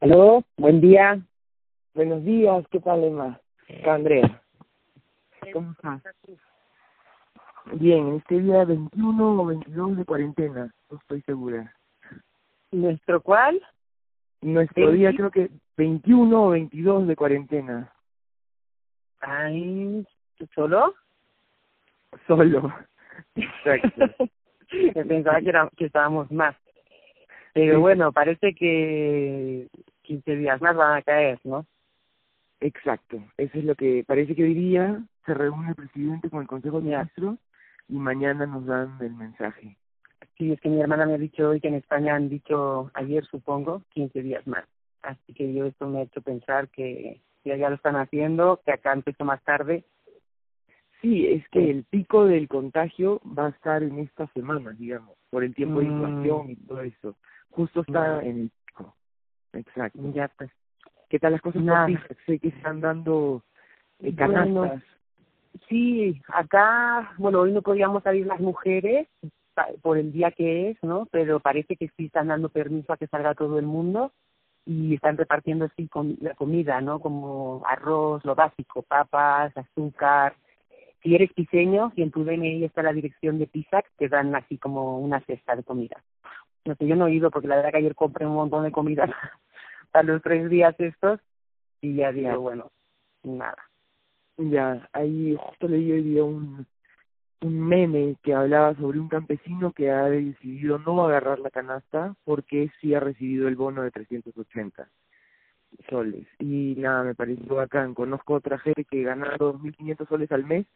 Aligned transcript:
Aló, 0.00 0.44
buen 0.56 0.80
día. 0.80 1.20
Buenos 1.92 2.24
días, 2.24 2.64
¿qué 2.70 2.78
tal, 2.78 3.02
Emma? 3.02 3.40
Acá 3.80 3.94
Andrea. 3.94 4.40
¿Cómo 5.52 5.72
estás? 5.72 6.00
Bien, 7.72 8.14
este 8.14 8.38
día 8.38 8.64
21 8.64 9.42
o 9.42 9.46
22 9.46 9.96
de 9.96 10.04
cuarentena, 10.04 10.72
no 10.88 10.98
estoy 10.98 11.20
segura. 11.22 11.74
¿Nuestro 12.70 13.20
cuál? 13.20 13.60
Nuestro 14.40 14.92
día 14.92 15.12
creo 15.16 15.32
que 15.32 15.50
21 15.76 16.44
o 16.44 16.50
22 16.50 17.08
de 17.08 17.16
cuarentena. 17.16 17.92
Ay, 19.18 20.06
¿tú 20.36 20.46
solo? 20.54 20.94
Solo. 22.28 22.72
Exacto. 23.34 24.28
Pensaba 24.94 25.40
que, 25.40 25.48
era, 25.48 25.68
que 25.76 25.86
estábamos 25.86 26.30
más. 26.30 26.54
Pero 27.58 27.80
bueno, 27.80 28.12
parece 28.12 28.54
que 28.54 29.66
15 30.02 30.36
días 30.36 30.60
más 30.60 30.76
van 30.76 30.98
a 30.98 31.02
caer, 31.02 31.40
¿no? 31.42 31.66
Exacto, 32.60 33.22
eso 33.36 33.58
es 33.58 33.64
lo 33.64 33.74
que 33.74 34.04
parece 34.06 34.34
que 34.36 34.44
hoy 34.44 34.54
día 34.54 35.02
se 35.26 35.34
reúne 35.34 35.70
el 35.70 35.74
presidente 35.74 36.30
con 36.30 36.42
el 36.42 36.46
Consejo 36.46 36.80
de 36.80 36.90
Ministros 36.90 37.38
y 37.88 37.96
mañana 37.96 38.46
nos 38.46 38.64
dan 38.66 38.96
el 39.00 39.14
mensaje. 39.14 39.76
Sí, 40.36 40.52
es 40.52 40.60
que 40.60 40.68
mi 40.68 40.80
hermana 40.80 41.04
me 41.04 41.14
ha 41.14 41.18
dicho 41.18 41.48
hoy 41.48 41.60
que 41.60 41.66
en 41.66 41.74
España 41.74 42.14
han 42.14 42.28
dicho 42.28 42.92
ayer, 42.94 43.24
supongo, 43.24 43.82
15 43.90 44.22
días 44.22 44.46
más. 44.46 44.64
Así 45.02 45.34
que 45.34 45.52
yo 45.52 45.66
esto 45.66 45.88
me 45.88 45.98
ha 45.98 46.02
hecho 46.02 46.20
pensar 46.22 46.68
que 46.68 47.20
ya, 47.44 47.56
ya 47.56 47.70
lo 47.70 47.74
están 47.76 47.96
haciendo, 47.96 48.60
que 48.64 48.72
acá 48.72 48.92
empezó 48.92 49.24
más 49.24 49.42
tarde. 49.42 49.84
Sí, 51.00 51.26
es 51.26 51.48
que 51.48 51.70
el 51.70 51.84
pico 51.84 52.26
del 52.26 52.46
contagio 52.46 53.20
va 53.26 53.46
a 53.46 53.50
estar 53.50 53.82
en 53.82 53.98
esta 53.98 54.26
semana, 54.28 54.72
digamos, 54.72 55.16
por 55.30 55.44
el 55.44 55.54
tiempo 55.54 55.80
de 55.80 55.86
Mm. 55.86 55.90
inflación 55.90 56.50
y 56.50 56.56
todo 56.56 56.80
eso. 56.82 57.16
Justo 57.50 57.80
está 57.80 58.22
en 58.22 58.40
el 58.42 58.50
pico. 58.66 58.94
Exacto. 59.52 60.00
Ya 60.12 60.28
pues. 60.36 60.50
¿Qué 61.08 61.18
tal 61.18 61.32
las 61.32 61.40
cosas 61.40 61.62
Nada. 61.62 61.86
por 61.86 61.96
ti? 61.96 62.14
Sé 62.26 62.38
que 62.38 62.48
están 62.48 62.80
dando 62.80 63.42
eh, 64.00 64.12
Bueno, 64.12 64.34
canastas. 64.62 64.82
Sí, 65.68 66.20
acá, 66.28 67.14
bueno, 67.18 67.40
hoy 67.40 67.52
no 67.52 67.62
podíamos 67.62 68.02
salir 68.02 68.26
las 68.26 68.40
mujeres 68.40 69.08
por 69.82 69.98
el 69.98 70.12
día 70.12 70.30
que 70.30 70.70
es, 70.70 70.78
¿no? 70.82 71.06
Pero 71.10 71.40
parece 71.40 71.76
que 71.76 71.88
sí 71.96 72.06
están 72.06 72.28
dando 72.28 72.48
permiso 72.48 72.92
a 72.92 72.96
que 72.96 73.08
salga 73.08 73.34
todo 73.34 73.58
el 73.58 73.66
mundo 73.66 74.12
y 74.64 74.94
están 74.94 75.16
repartiendo 75.16 75.64
así 75.64 75.88
com- 75.88 76.16
la 76.20 76.34
comida, 76.34 76.80
¿no? 76.80 77.00
Como 77.00 77.62
arroz, 77.66 78.24
lo 78.24 78.34
básico, 78.34 78.82
papas, 78.82 79.56
azúcar. 79.56 80.36
Si 81.02 81.14
eres 81.14 81.32
piseño, 81.32 81.92
y 81.96 82.02
en 82.02 82.10
tu 82.10 82.24
DNI 82.24 82.64
está 82.64 82.82
la 82.82 82.92
dirección 82.92 83.38
de 83.38 83.46
Pisac, 83.46 83.86
te 83.96 84.08
dan 84.08 84.34
así 84.34 84.58
como 84.58 84.98
una 84.98 85.20
cesta 85.20 85.56
de 85.56 85.64
comida. 85.64 85.96
No 86.68 86.74
sé, 86.74 86.86
yo 86.86 86.96
no 86.96 87.06
he 87.06 87.12
ido 87.14 87.30
porque 87.30 87.48
la 87.48 87.56
verdad 87.56 87.70
que 87.70 87.78
ayer 87.78 87.94
compré 87.94 88.26
un 88.26 88.34
montón 88.34 88.62
de 88.62 88.70
comida 88.70 89.06
para 89.90 90.04
los 90.04 90.20
tres 90.20 90.50
días 90.50 90.74
estos 90.78 91.18
y 91.80 91.94
ya 91.94 92.12
digo, 92.12 92.38
bueno, 92.40 92.70
nada. 93.22 93.56
Ya, 94.36 94.86
ahí 94.92 95.34
justo 95.40 95.66
leí 95.66 95.90
hoy 95.90 96.02
día 96.02 96.24
un, 96.24 96.66
un 97.40 97.60
meme 97.60 98.16
que 98.22 98.34
hablaba 98.34 98.74
sobre 98.74 99.00
un 99.00 99.08
campesino 99.08 99.72
que 99.72 99.90
ha 99.90 100.04
decidido 100.04 100.78
no 100.78 101.06
agarrar 101.06 101.38
la 101.38 101.50
canasta 101.50 102.14
porque 102.24 102.70
sí 102.80 102.94
ha 102.94 103.00
recibido 103.00 103.48
el 103.48 103.56
bono 103.56 103.82
de 103.82 103.90
380 103.90 104.88
soles. 105.88 106.26
Y 106.38 106.74
nada, 106.76 107.02
me 107.02 107.14
pareció 107.14 107.54
bacán. 107.54 107.94
Conozco 107.94 108.34
otra 108.34 108.58
gente 108.58 108.84
que 108.84 109.04
gana 109.04 109.38
2.500 109.38 110.06
soles 110.06 110.30
al 110.32 110.44
mes 110.44 110.66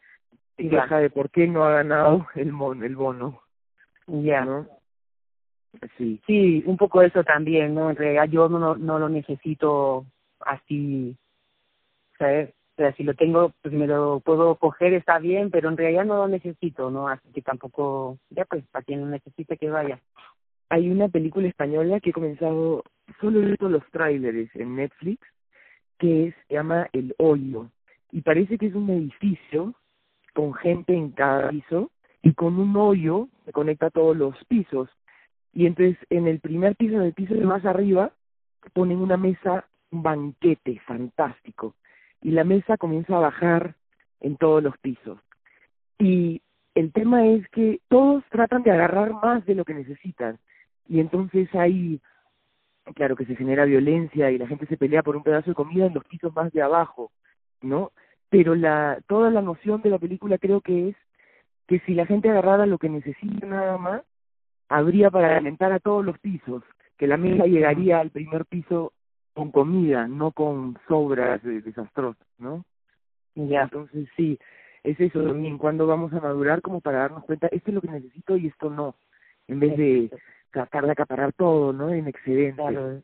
y 0.56 0.70
queja 0.70 0.98
de 0.98 1.10
por 1.10 1.28
qué 1.28 1.46
no 1.46 1.64
ha 1.64 1.72
ganado 1.72 2.26
el, 2.34 2.50
mon, 2.52 2.82
el 2.82 2.96
bono, 2.96 3.42
Ya. 4.06 4.44
¿no? 4.46 4.66
Sí, 5.96 6.20
Sí, 6.26 6.62
un 6.66 6.76
poco 6.76 7.02
eso 7.02 7.24
también, 7.24 7.74
¿no? 7.74 7.90
En 7.90 7.96
realidad 7.96 8.28
yo 8.28 8.48
no, 8.48 8.76
no, 8.76 8.98
lo 8.98 9.08
necesito 9.08 10.06
así, 10.40 11.16
¿sabes? 12.18 12.50
O 12.50 12.76
sea, 12.76 12.92
si 12.94 13.04
lo 13.04 13.14
tengo, 13.14 13.52
pues 13.62 13.74
me 13.74 13.86
lo 13.86 14.20
puedo 14.20 14.56
coger, 14.56 14.94
está 14.94 15.18
bien, 15.18 15.50
pero 15.50 15.68
en 15.68 15.76
realidad 15.76 16.04
no 16.04 16.16
lo 16.16 16.28
necesito, 16.28 16.90
¿no? 16.90 17.08
Así 17.08 17.28
que 17.32 17.42
tampoco, 17.42 18.18
ya 18.30 18.44
pues, 18.44 18.64
para 18.70 18.84
quien 18.84 19.00
lo 19.00 19.06
necesite 19.06 19.56
que 19.56 19.70
vaya. 19.70 20.00
hay 20.70 20.90
una 20.90 21.08
película 21.08 21.48
española 21.48 22.00
que 22.00 22.10
he 22.10 22.12
comenzado, 22.14 22.84
solo 23.20 23.42
he 23.42 23.46
visto 23.46 23.68
los 23.68 23.84
tráileres 23.90 24.54
en 24.56 24.76
Netflix, 24.76 25.20
que 25.98 26.28
es, 26.28 26.34
se 26.48 26.54
llama 26.54 26.88
El 26.92 27.14
Hoyo, 27.18 27.68
y 28.10 28.22
parece 28.22 28.58
que 28.58 28.66
es 28.66 28.74
un 28.74 28.90
edificio 28.90 29.74
con 30.34 30.54
gente 30.54 30.94
en 30.94 31.10
cada 31.12 31.50
piso, 31.50 31.90
y 32.22 32.34
con 32.34 32.58
un 32.58 32.76
hoyo 32.76 33.28
que 33.44 33.52
conecta 33.52 33.90
todos 33.90 34.16
los 34.16 34.36
pisos, 34.46 34.88
y 35.52 35.66
entonces 35.66 35.98
en 36.10 36.26
el 36.26 36.40
primer 36.40 36.76
piso, 36.76 36.96
en 36.96 37.02
el 37.02 37.12
piso 37.12 37.34
más 37.34 37.64
arriba, 37.64 38.12
ponen 38.72 38.98
una 38.98 39.16
mesa, 39.16 39.66
un 39.90 40.02
banquete 40.02 40.80
fantástico, 40.86 41.74
y 42.20 42.30
la 42.30 42.44
mesa 42.44 42.76
comienza 42.76 43.16
a 43.16 43.20
bajar 43.20 43.74
en 44.20 44.36
todos 44.36 44.62
los 44.62 44.76
pisos. 44.78 45.18
Y 45.98 46.40
el 46.74 46.92
tema 46.92 47.26
es 47.26 47.46
que 47.48 47.80
todos 47.88 48.24
tratan 48.30 48.62
de 48.62 48.70
agarrar 48.70 49.12
más 49.12 49.44
de 49.44 49.54
lo 49.54 49.64
que 49.64 49.74
necesitan, 49.74 50.38
y 50.88 51.00
entonces 51.00 51.48
hay, 51.54 52.00
claro 52.94 53.16
que 53.16 53.26
se 53.26 53.36
genera 53.36 53.64
violencia 53.64 54.30
y 54.30 54.38
la 54.38 54.46
gente 54.46 54.66
se 54.66 54.76
pelea 54.76 55.02
por 55.02 55.16
un 55.16 55.22
pedazo 55.22 55.50
de 55.50 55.54
comida 55.54 55.86
en 55.86 55.94
los 55.94 56.04
pisos 56.04 56.34
más 56.34 56.52
de 56.52 56.62
abajo, 56.62 57.12
¿no? 57.60 57.92
Pero 58.30 58.54
la, 58.54 58.98
toda 59.06 59.30
la 59.30 59.42
noción 59.42 59.82
de 59.82 59.90
la 59.90 59.98
película 59.98 60.38
creo 60.38 60.60
que 60.60 60.88
es 60.88 60.96
que 61.66 61.80
si 61.80 61.94
la 61.94 62.06
gente 62.06 62.30
agarrara 62.30 62.66
lo 62.66 62.78
que 62.78 62.88
necesita 62.88 63.46
nada 63.46 63.78
más, 63.78 64.02
habría 64.72 65.10
para 65.10 65.36
alimentar 65.36 65.72
a 65.72 65.80
todos 65.80 66.04
los 66.04 66.18
pisos, 66.18 66.62
que 66.96 67.06
la 67.06 67.16
mesa 67.16 67.44
llegaría 67.44 68.00
al 68.00 68.10
primer 68.10 68.46
piso 68.46 68.92
con 69.34 69.50
comida, 69.50 70.06
no 70.06 70.32
con 70.32 70.78
sobras 70.88 71.44
eh, 71.44 71.60
desastrosas, 71.62 72.26
¿no? 72.38 72.64
Ya. 73.34 73.62
Entonces 73.62 74.08
sí, 74.16 74.38
es 74.82 74.98
eso 75.00 75.22
también, 75.22 75.58
cuando 75.58 75.86
vamos 75.86 76.12
a 76.12 76.20
madurar 76.20 76.60
como 76.60 76.80
para 76.80 76.98
darnos 76.98 77.24
cuenta, 77.24 77.46
esto 77.48 77.70
es 77.70 77.74
lo 77.74 77.80
que 77.80 77.90
necesito 77.90 78.36
y 78.36 78.48
esto 78.48 78.70
no, 78.70 78.94
en 79.48 79.60
vez 79.60 79.76
de 79.76 80.10
tratar 80.50 80.84
de 80.86 80.92
acaparar 80.92 81.32
todo, 81.32 81.72
¿no? 81.72 81.90
En 81.90 82.08
excedente. 82.08 82.60
Claro. 82.60 83.02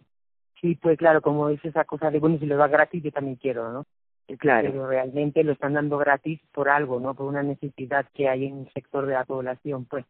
Sí, 0.61 0.75
pues 0.75 0.99
claro, 0.99 1.23
como 1.23 1.49
es 1.49 1.65
esa 1.65 1.85
cosa 1.85 2.11
de, 2.11 2.19
bueno, 2.19 2.39
si 2.39 2.47
lo 2.47 2.57
da 2.57 2.67
gratis 2.67 3.03
yo 3.03 3.13
también 3.13 3.37
quiero, 3.37 3.73
¿no? 3.73 3.87
Claro, 4.39 4.69
Pero 4.71 4.87
realmente 4.87 5.43
lo 5.43 5.53
están 5.53 5.73
dando 5.73 5.97
gratis 5.97 6.39
por 6.53 6.69
algo, 6.69 7.01
¿no? 7.01 7.15
Por 7.15 7.27
una 7.27 7.43
necesidad 7.43 8.07
que 8.13 8.29
hay 8.29 8.47
en 8.47 8.55
un 8.55 8.71
sector 8.73 9.07
de 9.07 9.15
la 9.15 9.25
población, 9.25 9.87
pues. 9.87 10.05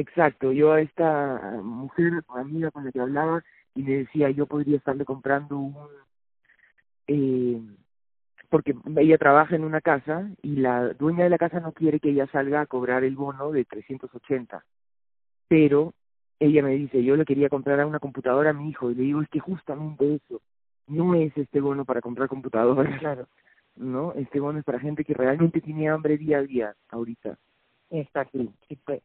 Exacto. 0.00 0.52
Yo 0.52 0.72
a 0.72 0.80
esta 0.80 1.60
mujer, 1.62 2.24
amiga 2.28 2.70
con 2.70 2.84
la 2.84 2.92
que 2.92 3.00
hablaba, 3.00 3.42
y 3.74 3.82
le 3.82 3.98
decía, 3.98 4.30
yo 4.30 4.46
podría 4.46 4.76
estarle 4.76 5.04
comprando 5.04 5.58
un... 5.58 5.76
Eh, 7.06 7.60
porque 8.50 8.74
ella 8.96 9.18
trabaja 9.18 9.56
en 9.56 9.64
una 9.64 9.80
casa 9.80 10.30
y 10.42 10.56
la 10.56 10.94
dueña 10.94 11.24
de 11.24 11.30
la 11.30 11.38
casa 11.38 11.60
no 11.60 11.72
quiere 11.72 12.00
que 12.00 12.10
ella 12.10 12.26
salga 12.32 12.62
a 12.62 12.66
cobrar 12.66 13.04
el 13.04 13.14
bono 13.14 13.50
de 13.52 13.64
380. 13.64 14.64
Pero 15.48 15.92
ella 16.40 16.62
me 16.62 16.72
dice, 16.72 17.02
yo 17.04 17.16
le 17.16 17.24
quería 17.24 17.48
comprar 17.48 17.78
a 17.80 17.86
una 17.86 17.98
computadora 17.98 18.50
a 18.50 18.54
mi 18.54 18.70
hijo 18.70 18.90
y 18.90 18.94
le 18.94 19.02
digo, 19.02 19.22
es 19.22 19.28
que 19.28 19.40
justamente 19.40 20.14
eso, 20.14 20.40
no 20.86 21.14
es 21.14 21.36
este 21.36 21.60
bono 21.60 21.84
para 21.84 22.00
comprar 22.00 22.28
computadoras, 22.28 22.98
Claro. 23.00 23.26
¿no? 23.76 24.12
Este 24.14 24.40
bono 24.40 24.58
es 24.58 24.64
para 24.64 24.80
gente 24.80 25.04
que 25.04 25.14
realmente 25.14 25.60
tiene 25.60 25.88
hambre 25.88 26.16
día 26.16 26.38
a 26.38 26.42
día 26.42 26.74
ahorita. 26.90 27.38
Exacto. 27.90 28.38
Sí, 28.68 28.78
pues. 28.84 29.02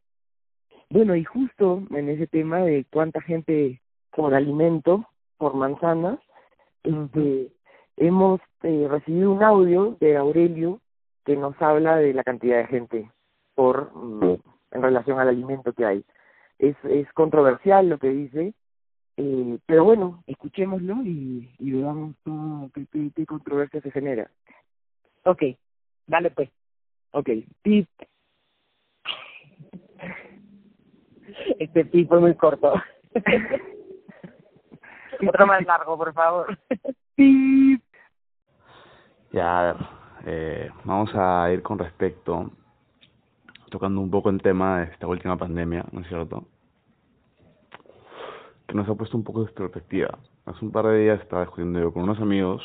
Bueno, 0.94 1.16
y 1.16 1.24
justo 1.24 1.82
en 1.90 2.08
ese 2.08 2.28
tema 2.28 2.60
de 2.60 2.86
cuánta 2.92 3.20
gente 3.20 3.82
por 4.16 4.36
alimento, 4.36 5.04
por 5.40 5.56
manzanas, 5.56 6.20
este, 6.84 7.52
hemos 7.98 8.40
eh, 8.62 8.88
recibido 8.88 9.32
un 9.32 9.42
audio 9.42 9.98
de 10.00 10.18
Aurelio 10.18 10.82
que 11.26 11.36
nos 11.36 11.60
habla 11.60 11.96
de 11.96 12.14
la 12.14 12.24
cantidad 12.24 12.60
de 12.60 12.68
gente 12.68 13.12
por 13.56 13.92
mm, 13.96 14.38
en 14.70 14.82
relación 14.84 15.20
al 15.20 15.30
alimento 15.30 15.74
que 15.74 15.84
hay. 15.84 16.06
Es, 16.60 16.76
es 16.84 17.12
controversial 17.14 17.90
lo 17.90 17.98
que 17.98 18.10
dice, 18.10 18.54
eh, 19.18 19.58
pero 19.66 19.86
bueno, 19.86 20.24
escuchémoslo 20.28 21.02
y, 21.04 21.50
y 21.58 21.72
veamos 21.72 22.16
todo, 22.24 22.70
qué, 22.72 22.86
qué, 22.92 23.10
qué 23.16 23.26
controversia 23.26 23.82
se 23.82 23.90
genera. 23.90 24.30
Ok, 25.26 25.42
dale 26.06 26.30
pues. 26.30 26.52
Ok, 27.14 27.30
tip, 27.64 27.90
Este 31.60 31.86
pi 31.86 32.06
fue 32.06 32.20
muy 32.20 32.36
corto. 32.36 32.74
Otro 35.28 35.48
más 35.48 35.66
largo, 35.66 35.98
por 35.98 36.14
favor. 36.14 36.58
tip. 37.16 37.82
Ya, 39.32 39.60
a 39.60 39.64
ver, 39.64 39.76
eh, 40.26 40.72
vamos 40.84 41.10
a 41.16 41.52
ir 41.52 41.64
con 41.64 41.80
respecto, 41.80 42.52
tocando 43.70 44.02
un 44.02 44.12
poco 44.12 44.30
el 44.30 44.42
tema 44.42 44.80
de 44.80 44.92
esta 44.92 45.08
última 45.08 45.38
pandemia, 45.38 45.86
¿no 45.92 46.02
es 46.02 46.08
cierto? 46.08 46.46
Que 48.68 48.76
nos 48.76 48.88
ha 48.88 48.96
puesto 48.96 49.18
un 49.18 49.24
poco 49.24 49.44
de 49.44 49.52
perspectiva. 49.52 50.18
Hace 50.46 50.66
un 50.66 50.72
par 50.72 50.86
de 50.86 51.00
días 51.00 51.22
estaba 51.22 51.44
discutiendo 51.44 51.80
yo 51.80 51.92
con 51.92 52.04
unos 52.04 52.20
amigos 52.20 52.64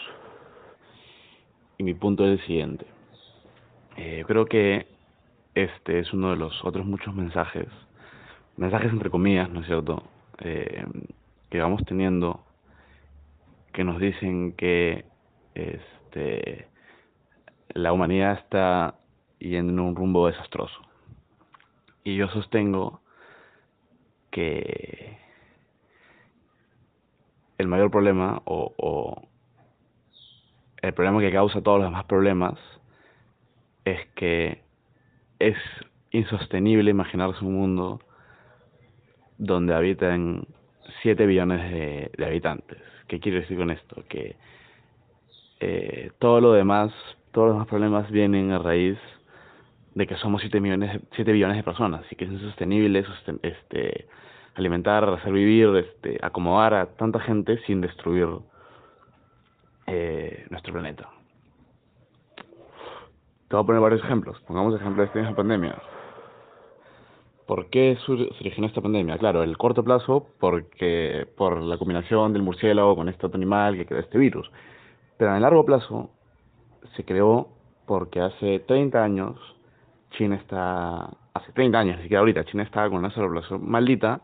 y 1.79 1.85
mi 1.85 1.95
punto 1.95 2.25
es 2.25 2.41
el 2.41 2.47
siguiente. 2.47 2.87
Eh, 3.97 4.25
creo 4.27 4.47
que 4.47 4.87
este 5.55 6.01
es 6.01 6.13
uno 6.13 6.31
de 6.31 6.37
los 6.37 6.65
otros 6.65 6.87
muchos 6.87 7.15
mensajes, 7.15 7.67
mensajes 8.59 8.93
entre 8.93 9.11
comillas, 9.11 9.49
¿no 9.51 9.61
es 9.61 9.67
cierto?, 9.67 10.03
eh, 10.41 10.85
que 11.49 11.61
vamos 11.61 11.83
teniendo 11.87 12.45
que 13.73 13.85
nos 13.85 13.99
dicen 14.01 14.53
que 14.53 15.05
este 15.55 16.69
la 17.71 17.93
humanidad 17.93 18.35
está 18.35 18.97
yendo 19.39 19.73
en 19.73 19.81
un 19.81 19.97
rumbo 19.97 20.27
desastroso. 20.27 20.81
Y 22.05 22.17
yo 22.17 22.29
sostengo 22.29 23.01
que 24.31 25.19
el 27.59 27.69
mayor 27.69 27.91
problema 27.91 28.43
o, 28.45 28.75
o 28.77 29.29
el 30.83 30.95
problema 30.95 31.21
que 31.21 31.33
causa 31.33 31.63
todos 31.63 31.79
los 31.79 31.89
demás 31.89 32.05
problemas 32.05 32.59
es 33.85 34.07
que 34.15 34.63
es 35.39 35.57
insostenible 36.11 36.91
imaginarse 36.91 37.45
un 37.45 37.55
mundo 37.55 38.01
donde 39.39 39.75
habitan 39.75 40.45
7 41.03 41.27
billones 41.27 41.71
de, 42.17 42.27
habitantes. 42.27 42.79
¿Qué 43.07 43.21
quiero 43.21 43.39
decir 43.41 43.57
con 43.57 43.71
esto? 43.71 44.03
Que 44.09 44.37
eh, 45.61 46.11
todo 46.19 46.41
lo 46.41 46.53
demás, 46.53 46.93
todos 47.33 47.49
los 47.49 47.55
demás 47.57 47.69
problemas 47.69 48.11
vienen 48.11 48.53
a 48.53 48.59
raíz 48.59 48.99
de 49.95 50.07
que 50.07 50.17
somos 50.17 50.41
7 50.43 50.61
millones, 50.61 51.01
7 51.17 51.33
billones 51.33 51.57
de 51.57 51.63
personas 51.63 52.05
y 52.11 52.17
que 52.17 52.25
es 52.25 52.31
insostenible 52.31 53.05
este, 53.43 54.07
alimentar, 54.55 55.09
hacer 55.09 55.33
vivir, 55.33 55.69
este, 55.77 56.19
acomodar 56.23 56.75
a 56.75 56.87
tanta 56.87 57.21
gente 57.21 57.59
sin 57.67 57.81
destruir 57.81 58.29
eh, 59.87 60.47
nuestro 60.51 60.73
planeta. 60.73 61.09
Te 63.49 63.57
voy 63.57 63.63
a 63.63 63.67
poner 63.67 63.81
varios 63.81 64.05
ejemplos. 64.05 64.39
Pongamos 64.41 64.79
ejemplo 64.79 65.03
de 65.03 65.21
esta 65.21 65.35
pandemia. 65.35 65.75
¿Por 67.49 67.71
qué 67.71 67.97
se 68.05 68.13
originó 68.13 68.67
esta 68.67 68.83
pandemia? 68.83 69.17
Claro, 69.17 69.43
el 69.43 69.57
corto 69.57 69.83
plazo, 69.83 70.27
porque 70.39 71.27
por 71.35 71.63
la 71.63 71.79
combinación 71.79 72.35
del 72.35 72.43
murciélago 72.43 72.95
con 72.95 73.09
este 73.09 73.25
otro 73.25 73.39
animal 73.39 73.75
que 73.75 73.87
creó 73.87 74.01
este 74.01 74.19
virus. 74.19 74.51
Pero 75.17 75.31
en 75.31 75.37
el 75.37 75.43
largo 75.43 75.65
plazo 75.65 76.11
se 76.95 77.07
creó 77.07 77.49
porque 77.87 78.21
hace 78.21 78.59
30 78.59 79.03
años 79.03 79.39
China 80.11 80.37
está, 80.37 81.09
hace 81.33 81.51
30 81.55 81.79
años, 81.79 81.97
ni 81.97 82.03
siquiera 82.03 82.21
ahorita, 82.21 82.45
China 82.45 82.65
estaba 82.65 82.91
con 82.91 82.99
una 82.99 83.11
sobrepoblación 83.13 83.67
maldita 83.67 84.21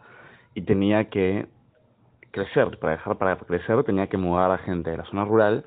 y 0.54 0.60
tenía 0.60 1.08
que 1.08 1.46
crecer. 2.30 2.78
Para 2.78 2.92
dejar 2.92 3.16
para 3.16 3.36
crecer 3.38 3.84
tenía 3.84 4.06
que 4.08 4.18
mudar 4.18 4.50
a 4.50 4.58
gente 4.58 4.90
de 4.90 4.98
la 4.98 5.04
zona 5.06 5.24
rural 5.24 5.64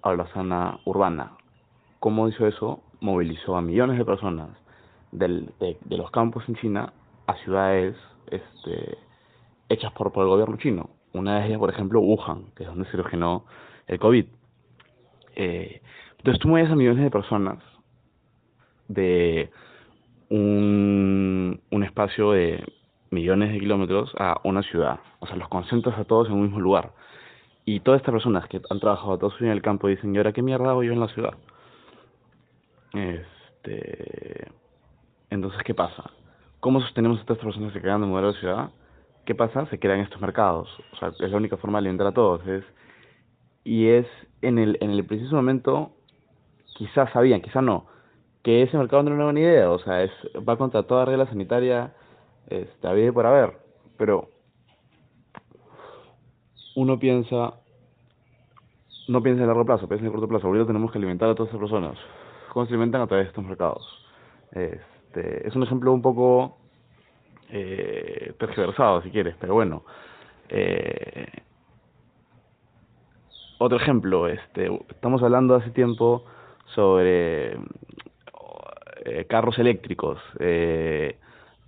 a 0.00 0.14
la 0.14 0.26
zona 0.26 0.78
urbana. 0.84 1.32
¿Cómo 1.98 2.28
hizo 2.28 2.46
eso? 2.46 2.84
Movilizó 3.00 3.56
a 3.56 3.62
millones 3.62 3.98
de 3.98 4.04
personas 4.04 4.63
del, 5.14 5.52
de, 5.60 5.96
los 5.96 6.10
campos 6.10 6.44
en 6.48 6.56
China 6.56 6.92
a 7.26 7.34
ciudades 7.36 7.96
este, 8.30 8.98
hechas 9.68 9.92
por, 9.92 10.12
por 10.12 10.24
el 10.24 10.28
gobierno 10.28 10.56
chino. 10.56 10.90
Una 11.12 11.38
de 11.38 11.46
ellas, 11.46 11.58
por 11.58 11.70
ejemplo, 11.70 12.00
Wuhan, 12.00 12.46
que 12.56 12.64
es 12.64 12.68
donde 12.68 12.90
se 12.90 12.98
originó 12.98 13.44
el 13.86 13.98
COVID. 13.98 14.26
Eh, 15.36 15.80
entonces 16.18 16.40
tú 16.40 16.48
mueves 16.48 16.70
a 16.70 16.74
millones 16.74 17.04
de 17.04 17.10
personas 17.10 17.58
de 18.88 19.50
un, 20.28 21.60
un 21.70 21.84
espacio 21.84 22.32
de 22.32 22.64
millones 23.10 23.52
de 23.52 23.60
kilómetros 23.60 24.12
a 24.18 24.40
una 24.42 24.62
ciudad. 24.62 24.98
O 25.20 25.26
sea, 25.26 25.36
los 25.36 25.48
concentras 25.48 25.96
a 25.98 26.04
todos 26.04 26.28
en 26.28 26.34
un 26.34 26.42
mismo 26.42 26.60
lugar. 26.60 26.92
Y 27.64 27.80
todas 27.80 28.00
estas 28.00 28.12
personas 28.12 28.48
que 28.48 28.60
han 28.68 28.80
trabajado 28.80 29.16
todos 29.18 29.40
en 29.40 29.48
el 29.48 29.62
campo 29.62 29.86
dicen, 29.88 30.14
¿y 30.14 30.18
ahora 30.18 30.32
qué 30.32 30.42
mierda 30.42 30.70
hago 30.70 30.82
yo 30.82 30.92
en 30.92 31.00
la 31.00 31.08
ciudad? 31.08 31.34
Este 32.92 34.48
entonces, 35.34 35.60
¿qué 35.64 35.74
pasa? 35.74 36.10
¿Cómo 36.60 36.80
sostenemos 36.80 37.18
a 37.18 37.20
estas 37.22 37.38
personas 37.38 37.72
que 37.72 37.80
quedan 37.80 38.00
de 38.00 38.18
a 38.18 38.20
la 38.20 38.32
ciudad? 38.34 38.70
¿Qué 39.24 39.34
pasa? 39.34 39.66
Se 39.66 39.78
crean 39.78 40.00
estos 40.00 40.20
mercados. 40.20 40.68
O 40.92 40.96
sea, 40.96 41.08
es 41.08 41.30
la 41.30 41.36
única 41.36 41.56
forma 41.56 41.78
de 41.78 41.80
alimentar 41.80 42.06
a 42.06 42.12
todos. 42.12 42.46
Es, 42.46 42.64
y 43.64 43.88
es 43.88 44.06
en 44.42 44.58
el, 44.58 44.78
en 44.80 44.90
el 44.90 45.04
preciso 45.04 45.34
momento, 45.36 45.92
quizás 46.76 47.10
sabían, 47.12 47.40
quizás 47.40 47.62
no, 47.62 47.86
que 48.42 48.62
ese 48.62 48.76
mercado 48.76 49.02
no 49.02 49.08
era 49.08 49.16
una 49.16 49.24
buena 49.24 49.40
idea. 49.40 49.70
O 49.70 49.78
sea, 49.78 50.02
es, 50.02 50.12
va 50.48 50.56
contra 50.56 50.84
toda 50.84 51.04
regla 51.04 51.26
sanitaria, 51.26 51.94
está 52.46 52.92
bien 52.92 53.12
por 53.12 53.26
haber. 53.26 53.58
Pero 53.96 54.30
uno 56.76 56.98
piensa, 56.98 57.54
no 59.08 59.22
piensa 59.22 59.42
en 59.42 59.48
largo 59.48 59.64
plazo, 59.64 59.88
piensa 59.88 60.06
en 60.06 60.12
corto 60.12 60.28
plazo. 60.28 60.46
Ahorita 60.46 60.66
tenemos 60.66 60.92
que 60.92 60.98
alimentar 60.98 61.28
a 61.28 61.34
todas 61.34 61.50
esas 61.50 61.60
personas. 61.60 61.98
¿Cómo 62.52 62.66
se 62.66 62.72
alimentan 62.72 63.00
a 63.00 63.06
través 63.06 63.26
de 63.26 63.28
estos 63.30 63.44
mercados? 63.44 63.84
Este, 65.14 65.46
es 65.46 65.54
un 65.54 65.62
ejemplo 65.62 65.92
un 65.92 66.02
poco 66.02 66.58
eh, 67.50 68.34
si 69.02 69.10
quieres, 69.10 69.34
pero 69.40 69.54
bueno. 69.54 69.84
Eh, 70.48 71.26
otro 73.58 73.78
ejemplo, 73.78 74.28
este, 74.28 74.68
estamos 74.90 75.22
hablando 75.22 75.54
hace 75.54 75.70
tiempo 75.70 76.24
sobre 76.74 77.54
eh, 79.04 79.26
carros 79.28 79.58
eléctricos, 79.58 80.18
eh, 80.40 81.18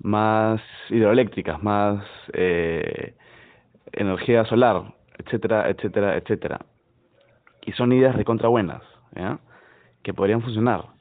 más 0.01 0.61
hidroeléctricas, 0.91 1.63
más 1.63 2.05
eh, 2.33 3.15
energía 3.93 4.45
solar, 4.45 4.95
etcétera, 5.19 5.71
etcétera, 5.71 6.17
etcétera. 6.17 6.61
Y 7.63 7.73
son 7.73 7.93
ideas 7.93 8.15
recontra 8.17 8.49
buenas, 8.49 8.83
que 10.03 10.15
podrían 10.15 10.43
funcionar 10.43 10.96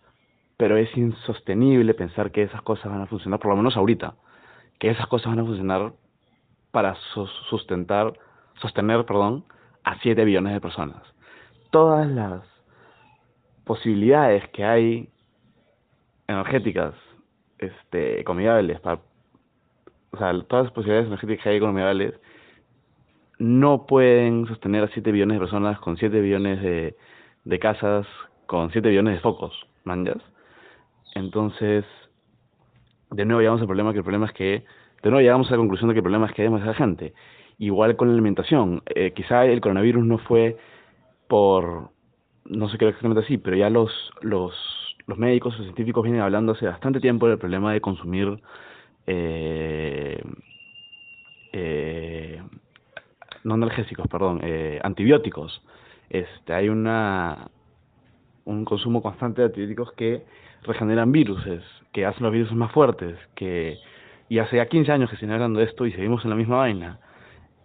pero 0.57 0.78
es 0.78 0.96
insostenible 0.96 1.94
pensar 1.94 2.31
que 2.31 2.44
esas 2.44 2.62
cosas 2.62 2.92
van 2.92 3.02
a 3.02 3.07
funcionar, 3.07 3.40
por 3.40 3.52
lo 3.52 3.57
menos 3.57 3.75
ahorita, 3.75 4.16
que 4.80 4.90
esas 4.90 5.07
cosas 5.07 5.28
van 5.28 5.40
a 5.40 5.46
funcionar 5.46 5.94
para 6.72 6.96
sustentar, 7.50 8.13
sostener, 8.62 9.06
perdón, 9.06 9.46
a 9.84 10.00
7 10.00 10.25
billones 10.25 10.54
de 10.54 10.62
personas. 10.62 11.02
Todas 11.72 12.07
las 12.07 12.42
posibilidades 13.66 14.48
que 14.50 14.63
hay 14.63 15.10
energéticas, 16.28 16.94
este, 17.60 18.19
economiables, 18.19 18.80
para, 18.80 19.00
o 20.12 20.18
sea, 20.18 20.34
todas 20.48 20.66
las 20.66 20.74
posibilidades 20.74 21.08
energéticas 21.08 21.44
que 21.44 21.50
hay 21.50 21.58
economiables 21.58 22.13
no 23.38 23.86
pueden 23.86 24.48
sostener 24.48 24.84
a 24.84 24.88
7 24.88 25.12
billones 25.12 25.36
de 25.36 25.40
personas 25.40 25.80
con 25.80 25.98
7 25.98 26.22
billones 26.22 26.62
de, 26.62 26.96
de 27.44 27.60
casas, 27.60 28.08
con 28.46 28.72
7 28.72 28.88
billones 28.90 29.16
de 29.16 29.19
focos, 29.19 29.54
manjas. 29.84 30.22
Entonces, 31.16 31.86
de 33.10 33.26
nuevo 33.26 33.40
llegamos 33.42 33.62
al 33.62 33.68
problema 33.68 33.94
que 33.94 34.00
el 34.00 34.04
problema 34.04 34.28
es 34.28 34.34
que, 34.34 34.66
de 35.02 35.10
nuevo 35.10 35.22
llegamos 35.22 35.48
a 35.48 35.51
la 35.51 35.58
conclusión 35.58 35.88
de 35.88 35.94
que 35.94 36.00
el 36.00 36.04
problema 36.04 36.28
es 36.28 36.34
que 36.34 36.42
hay 36.42 36.48
demasiada 36.48 36.74
gente. 36.75 37.13
Igual 37.58 37.96
con 37.96 38.10
la 38.10 38.13
alimentación, 38.13 38.84
eh, 38.94 39.13
quizá 39.16 39.46
el 39.46 39.62
coronavirus 39.62 40.06
no 40.06 40.18
fue 40.20 40.58
por, 41.28 41.89
no 42.44 42.70
sé 42.70 42.78
qué 42.78 42.88
exactamente 42.89 43.24
así, 43.24 43.38
pero 43.38 43.56
ya 43.56 43.70
los, 43.70 43.92
los, 44.22 44.54
los 45.08 45.18
médicos 45.18 45.58
o 45.58 45.63
científicos 45.63 46.04
vienen 46.04 46.22
hablando 46.22 46.51
hace 46.51 46.66
bastante 46.66 47.00
tiempo 47.00 47.28
del 47.28 47.38
problema 47.38 47.72
de 47.72 47.80
consumir 47.80 48.42
eh, 49.08 50.22
eh, 51.54 52.42
no 53.46 53.54
analgésicos, 53.54 54.08
perdón, 54.08 54.42
eh, 54.44 54.82
antibióticos. 54.84 55.63
Este, 56.10 56.54
hay 56.54 56.68
una 56.68 57.50
un 58.44 58.63
consumo 58.63 59.01
constante 59.01 59.42
de 59.42 59.48
antibióticos 59.48 59.94
que 59.94 60.24
regeneran 60.64 61.12
viruses, 61.12 61.64
que 61.94 62.06
hacen 62.06 62.24
los 62.24 62.34
virus 62.34 62.52
más 62.54 62.72
fuertes, 62.72 63.18
que 63.36 63.78
y 64.28 64.40
hace 64.40 64.58
ya 64.58 64.66
15 64.66 64.92
años 64.92 65.10
que 65.10 65.18
se 65.18 65.32
hablando 65.32 65.60
de 65.60 65.66
esto 65.66 65.86
y 65.86 65.92
seguimos 65.92 66.24
en 66.24 66.32
la 66.32 66.36
misma 66.36 66.58
vaina. 66.58 67.00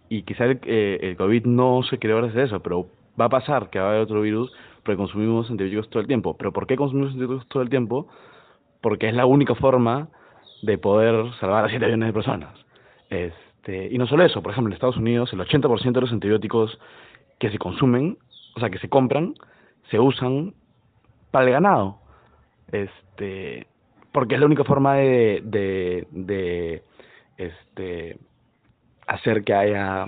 Y 0.09 0.23
quizá 0.23 0.45
el, 0.45 0.59
eh, 0.63 1.15
COVID 1.17 1.45
no 1.45 1.81
se 1.83 1.97
creó 1.97 2.17
gracias 2.17 2.37
a 2.37 2.43
eso, 2.43 2.59
pero 2.61 2.87
va 3.19 3.25
a 3.25 3.29
pasar 3.29 3.69
que 3.69 3.79
va 3.79 3.85
a 3.85 3.89
haber 3.89 4.01
otro 4.01 4.21
virus 4.21 4.51
porque 4.83 4.97
consumimos 4.97 5.49
antibióticos 5.49 5.89
todo 5.89 6.01
el 6.01 6.07
tiempo. 6.07 6.35
¿Pero 6.37 6.51
por 6.51 6.67
qué 6.67 6.75
consumimos 6.75 7.13
antibióticos 7.13 7.47
todo 7.47 7.63
el 7.63 7.69
tiempo? 7.69 8.07
Porque 8.81 9.07
es 9.07 9.15
la 9.15 9.25
única 9.25 9.55
forma 9.55 10.09
de 10.61 10.77
poder 10.77 11.33
salvar 11.39 11.65
a 11.65 11.69
7 11.69 11.85
millones 11.85 12.09
de 12.09 12.13
personas. 12.13 12.53
Este, 13.09 13.87
y 13.91 13.97
no 13.97 14.05
solo 14.05 14.23
eso, 14.23 14.41
por 14.41 14.51
ejemplo, 14.51 14.69
en 14.69 14.73
Estados 14.73 14.97
Unidos 14.97 15.31
el 15.33 15.39
80% 15.39 15.91
de 15.91 16.01
los 16.01 16.11
antibióticos 16.11 16.77
que 17.39 17.49
se 17.49 17.57
consumen, 17.57 18.17
o 18.55 18.59
sea, 18.59 18.69
que 18.69 18.79
se 18.79 18.89
compran, 18.89 19.33
se 19.89 19.99
usan 19.99 20.53
para 21.31 21.45
el 21.45 21.51
ganado 21.51 22.00
este 22.71 23.67
porque 24.11 24.35
es 24.35 24.39
la 24.39 24.45
única 24.45 24.63
forma 24.63 24.95
de, 24.95 26.07
de, 26.11 26.83
este 27.37 28.17
hacer 29.07 29.43
que 29.43 29.53
haya 29.53 30.07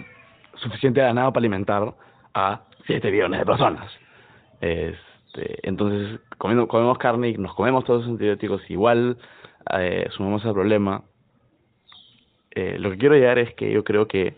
suficiente 0.56 1.02
ganado 1.02 1.32
para 1.32 1.42
alimentar 1.42 1.94
a 2.34 2.64
7 2.86 3.12
billones 3.12 3.40
de 3.40 3.46
personas. 3.46 3.92
Este, 4.62 5.68
entonces, 5.68 6.20
comiendo, 6.38 6.68
comemos 6.68 6.98
carne 6.98 7.30
y 7.30 7.38
nos 7.38 7.54
comemos 7.56 7.86
todos 7.86 8.02
los 8.02 8.12
antibióticos, 8.12 8.70
igual 8.70 9.18
eh, 9.78 10.08
sumamos 10.12 10.46
al 10.46 10.54
problema. 10.54 11.04
Eh, 12.52 12.78
lo 12.78 12.92
que 12.92 12.98
quiero 12.98 13.16
llegar 13.16 13.40
es 13.40 13.54
que 13.56 13.72
yo 13.72 13.84
creo 13.84 14.08
que 14.08 14.36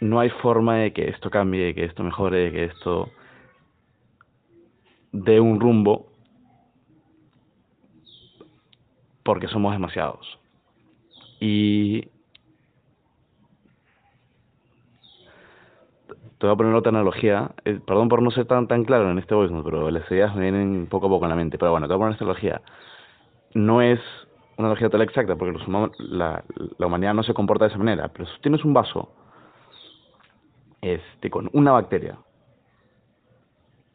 no 0.00 0.20
hay 0.20 0.30
forma 0.30 0.76
de 0.76 0.92
que 0.92 1.08
esto 1.08 1.30
cambie, 1.30 1.66
de 1.66 1.74
que 1.74 1.84
esto 1.84 2.02
mejore, 2.04 2.38
de 2.38 2.52
que 2.52 2.64
esto 2.64 3.10
de 5.24 5.40
un 5.40 5.60
rumbo 5.60 6.06
porque 9.22 9.48
somos 9.48 9.72
demasiados. 9.72 10.38
Y 11.40 12.02
te 16.38 16.46
voy 16.46 16.50
a 16.50 16.56
poner 16.56 16.74
otra 16.74 16.90
analogía. 16.90 17.50
Eh, 17.64 17.80
perdón 17.86 18.08
por 18.08 18.22
no 18.22 18.30
ser 18.30 18.46
tan 18.46 18.68
tan 18.68 18.84
claro 18.84 19.10
en 19.10 19.18
este 19.18 19.34
voice, 19.34 19.54
pero 19.64 19.90
las 19.90 20.10
ideas 20.10 20.34
me 20.34 20.42
vienen 20.42 20.86
poco 20.86 21.06
a 21.06 21.10
poco 21.10 21.24
en 21.24 21.30
la 21.30 21.36
mente. 21.36 21.58
Pero 21.58 21.72
bueno, 21.72 21.86
te 21.86 21.94
voy 21.94 21.98
a 21.98 22.04
poner 22.04 22.12
esta 22.12 22.24
analogía. 22.24 22.62
No 23.54 23.82
es 23.82 24.00
una 24.56 24.68
analogía 24.68 24.88
tal 24.88 25.02
exacta, 25.02 25.36
porque 25.36 25.58
los 25.58 25.68
la, 25.98 26.42
la 26.78 26.86
humanidad 26.86 27.14
no 27.14 27.22
se 27.22 27.34
comporta 27.34 27.66
de 27.66 27.70
esa 27.70 27.78
manera. 27.78 28.08
Pero 28.08 28.26
si 28.26 28.40
tienes 28.40 28.64
un 28.64 28.72
vaso 28.72 29.12
este, 30.80 31.28
con 31.30 31.50
una 31.52 31.72
bacteria 31.72 32.18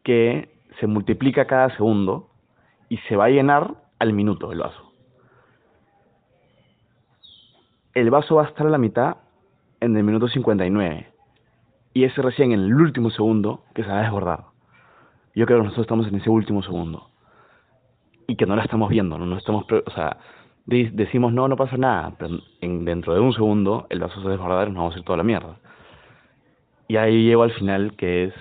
que 0.03 0.49
se 0.79 0.87
multiplica 0.87 1.45
cada 1.45 1.75
segundo 1.75 2.29
y 2.89 2.97
se 3.09 3.15
va 3.15 3.25
a 3.25 3.29
llenar 3.29 3.75
al 3.99 4.13
minuto 4.13 4.51
el 4.51 4.59
vaso. 4.59 4.91
El 7.93 8.09
vaso 8.09 8.35
va 8.35 8.43
a 8.43 8.47
estar 8.47 8.65
a 8.65 8.69
la 8.69 8.77
mitad 8.77 9.17
en 9.79 9.95
el 9.95 10.03
minuto 10.03 10.27
59 10.27 11.07
y 11.93 12.03
ese 12.03 12.21
recién 12.21 12.51
en 12.51 12.59
el 12.59 12.73
último 12.73 13.09
segundo 13.11 13.63
que 13.73 13.83
se 13.83 13.89
va 13.89 13.99
a 13.99 14.03
desbordar. 14.03 14.45
Yo 15.35 15.45
creo 15.45 15.59
que 15.59 15.65
nosotros 15.65 15.85
estamos 15.85 16.07
en 16.07 16.15
ese 16.15 16.29
último 16.29 16.63
segundo 16.63 17.09
y 18.27 18.35
que 18.35 18.45
no 18.45 18.55
la 18.55 18.63
estamos 18.63 18.89
viendo, 18.89 19.17
no, 19.17 19.25
no 19.25 19.37
estamos, 19.37 19.65
o 19.69 19.91
sea, 19.91 20.17
decimos 20.65 21.33
no, 21.33 21.47
no 21.47 21.55
pasa 21.55 21.77
nada, 21.77 22.15
pero 22.17 22.39
en, 22.61 22.85
dentro 22.85 23.13
de 23.13 23.19
un 23.19 23.33
segundo 23.33 23.85
el 23.89 23.99
vaso 23.99 24.15
se 24.15 24.23
va 24.23 24.29
a 24.29 24.37
desbordar 24.37 24.67
y 24.67 24.71
nos 24.71 24.79
vamos 24.79 24.95
a 24.95 24.99
ir 24.99 25.05
toda 25.05 25.17
la 25.17 25.23
mierda. 25.23 25.57
Y 26.87 26.97
ahí 26.97 27.25
llego 27.25 27.43
al 27.43 27.51
final 27.51 27.95
que 27.95 28.25
es, 28.25 28.33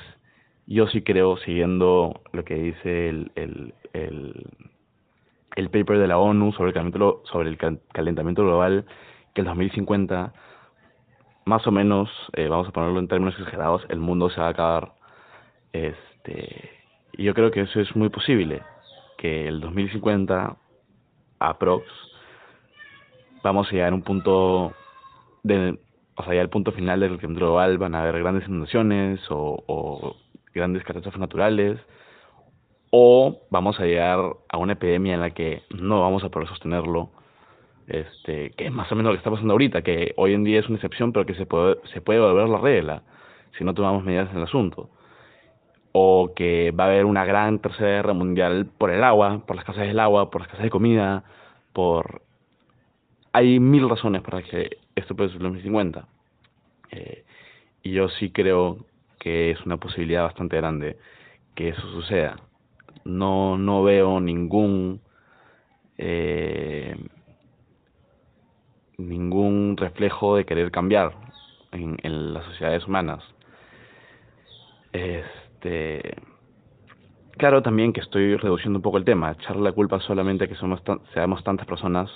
yo 0.67 0.87
sí 0.89 1.03
creo, 1.03 1.37
siguiendo 1.39 2.21
lo 2.33 2.45
que 2.45 2.55
dice 2.55 3.09
el, 3.09 3.33
el, 3.35 3.75
el, 3.93 4.47
el 5.57 5.71
paper 5.71 5.99
de 5.99 6.07
la 6.09 6.19
ONU 6.19 6.53
sobre 6.53 6.69
el 6.69 6.75
calentamiento, 6.75 7.23
sobre 7.25 7.49
el 7.49 7.59
calentamiento 7.93 8.43
global, 8.43 8.85
que 9.35 9.41
el 9.41 9.47
2050 9.47 10.33
más 11.45 11.67
o 11.67 11.73
menos, 11.73 12.09
eh, 12.35 12.49
vamos 12.49 12.69
a 12.69 12.73
ponerlo 12.73 13.01
en 13.01 13.09
términos 13.09 13.35
exagerados, 13.39 13.85
el 13.89 13.99
mundo 13.99 14.31
se 14.31 14.41
va 14.41 14.49
a 14.49 14.51
acabar. 14.51 14.93
Este, 15.73 16.71
y 17.13 17.25
yo 17.25 17.35
creo 17.35 17.51
que 17.51 17.63
eso 17.63 17.81
es 17.81 17.95
muy 17.97 18.09
posible, 18.09 18.63
que 19.19 19.49
el 19.49 19.61
2050, 19.61 20.57
aprox, 21.41 21.85
vamos 23.43 23.69
a 23.69 23.71
llegar 23.73 23.93
a 23.93 23.97
un 23.97 24.03
punto 24.03 24.73
de, 25.43 25.79
o 26.17 26.23
sea, 26.23 26.35
ya 26.35 26.43
el 26.43 26.49
punto 26.49 26.73
final 26.73 27.01
del 27.01 27.11
calentamiento 27.11 27.47
global 27.47 27.79
van 27.79 27.95
a 27.95 28.03
haber 28.03 28.23
grandes 28.23 28.47
inundaciones 28.47 29.21
o, 29.31 29.63
o 29.67 30.17
grandes 30.55 30.85
catástrofes 30.85 31.21
naturales, 31.21 31.79
o 32.91 33.41
vamos 33.51 33.81
a 33.81 33.85
llegar 33.85 34.21
a 34.49 34.59
una 34.59 34.75
epidemia 34.75 35.15
en 35.15 35.21
la 35.21 35.31
que 35.31 35.63
no 35.71 36.01
vamos 36.03 36.25
a 36.25 36.29
poder 36.29 36.49
sostenerlo 36.49 37.11
este, 37.87 38.51
que 38.53 38.67
es 38.67 38.73
más 38.73 38.91
o 38.93 38.95
menos 38.95 39.11
lo 39.11 39.15
que 39.15 39.19
está 39.19 39.31
pasando 39.31 39.53
ahorita, 39.53 39.83
que 39.83 40.15
hoy 40.17 40.35
en 40.35 40.45
día 40.45 40.61
es 40.61 40.69
una 40.69 40.77
excepción, 40.77 41.13
pero 41.13 41.27
que 41.27 41.35
se 41.35 41.47
puede, 41.47 41.77
puede 42.05 42.21
volver 42.21 42.49
la 42.49 42.59
regla 42.59 43.03
si 43.59 43.65
no 43.65 43.75
tomamos 43.75 44.05
medidas 44.05 44.31
en 44.31 44.39
el 44.39 44.45
asunto. 44.45 44.89
O 45.93 46.33
que 46.35 46.71
va 46.71 46.85
a 46.85 46.87
haber 46.87 47.05
una 47.05 47.25
gran 47.25 47.59
tercera 47.59 47.91
guerra 47.91 48.15
mundial 48.15 48.67
por 48.79 48.91
el 48.91 49.05
agua, 49.05 49.43
por 49.47 49.57
las 49.57 49.65
escasez 49.65 49.89
del 49.89 50.01
agua, 50.01 50.31
por 50.31 50.41
la 50.41 50.47
escasez 50.47 50.65
de 50.65 50.71
comida, 50.71 51.25
por... 51.73 52.23
Hay 53.35 53.61
mil 53.61 53.89
razones 53.89 54.23
para 54.23 54.43
que 54.43 54.79
esto 54.95 55.15
pueda 55.15 55.31
ser 55.31 55.39
en 55.39 55.45
2050. 55.45 56.07
Eh, 56.91 57.25
y 57.83 57.93
yo 57.93 58.09
sí 58.09 58.31
creo 58.31 58.79
que 59.23 59.53
es 59.53 59.65
una 59.65 59.77
posibilidad 59.77 60.25
bastante 60.25 60.57
grande 60.57 60.99
que 61.55 61.69
eso 61.69 61.81
suceda. 61.93 62.41
No, 63.05 63.57
no 63.57 63.85
veo 63.85 64.21
ningún... 64.21 65.01
Eh, 65.97 66.97
ningún 68.99 69.77
reflejo 69.77 70.35
de 70.35 70.45
querer 70.45 70.73
cambiar 70.73 71.13
en, 71.71 71.99
en 72.03 72.35
las 72.35 72.45
sociedades 72.47 72.85
humanas. 72.85 73.23
Este, 74.93 76.17
claro 77.37 77.63
también 77.63 77.93
que 77.93 78.01
estoy 78.01 78.35
reduciendo 78.37 78.81
un 78.81 78.83
poco 78.83 78.99
el 78.99 79.05
tema. 79.05 79.31
Echarle 79.31 79.63
la 79.63 79.73
culpa 79.73 80.01
solamente 80.01 80.45
a 80.45 80.49
que 80.49 80.57
somos 80.57 80.83
seamos 81.15 81.45
tantas 81.45 81.67
personas 81.67 82.11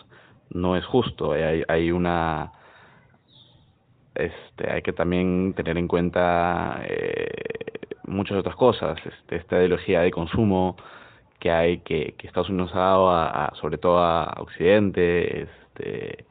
no 0.51 0.77
es 0.77 0.85
justo. 0.85 1.33
Hay, 1.33 1.63
hay 1.69 1.93
una 1.93 2.51
este, 4.16 4.70
hay 4.70 4.82
que 4.82 4.92
también 4.92 5.54
tener 5.54 5.76
en 5.78 5.88
cuenta 5.88 6.80
eh, 6.88 7.28
muchas 8.04 8.38
otras 8.38 8.56
cosas. 8.56 8.99
Este, 9.04 9.37
esta 9.37 9.56
ideología 9.58 10.00
de 10.00 10.11
consumo 10.11 10.76
que 11.38 11.50
hay 11.50 11.78
que, 11.78 12.14
que 12.16 12.26
Estados 12.26 12.49
Unidos 12.49 12.73
ha 12.75 12.78
dado 12.78 13.11
a, 13.11 13.52
sobre 13.61 13.78
todo 13.78 13.99
a 13.99 14.35
Occidente, 14.38 15.42
este, 15.42 16.25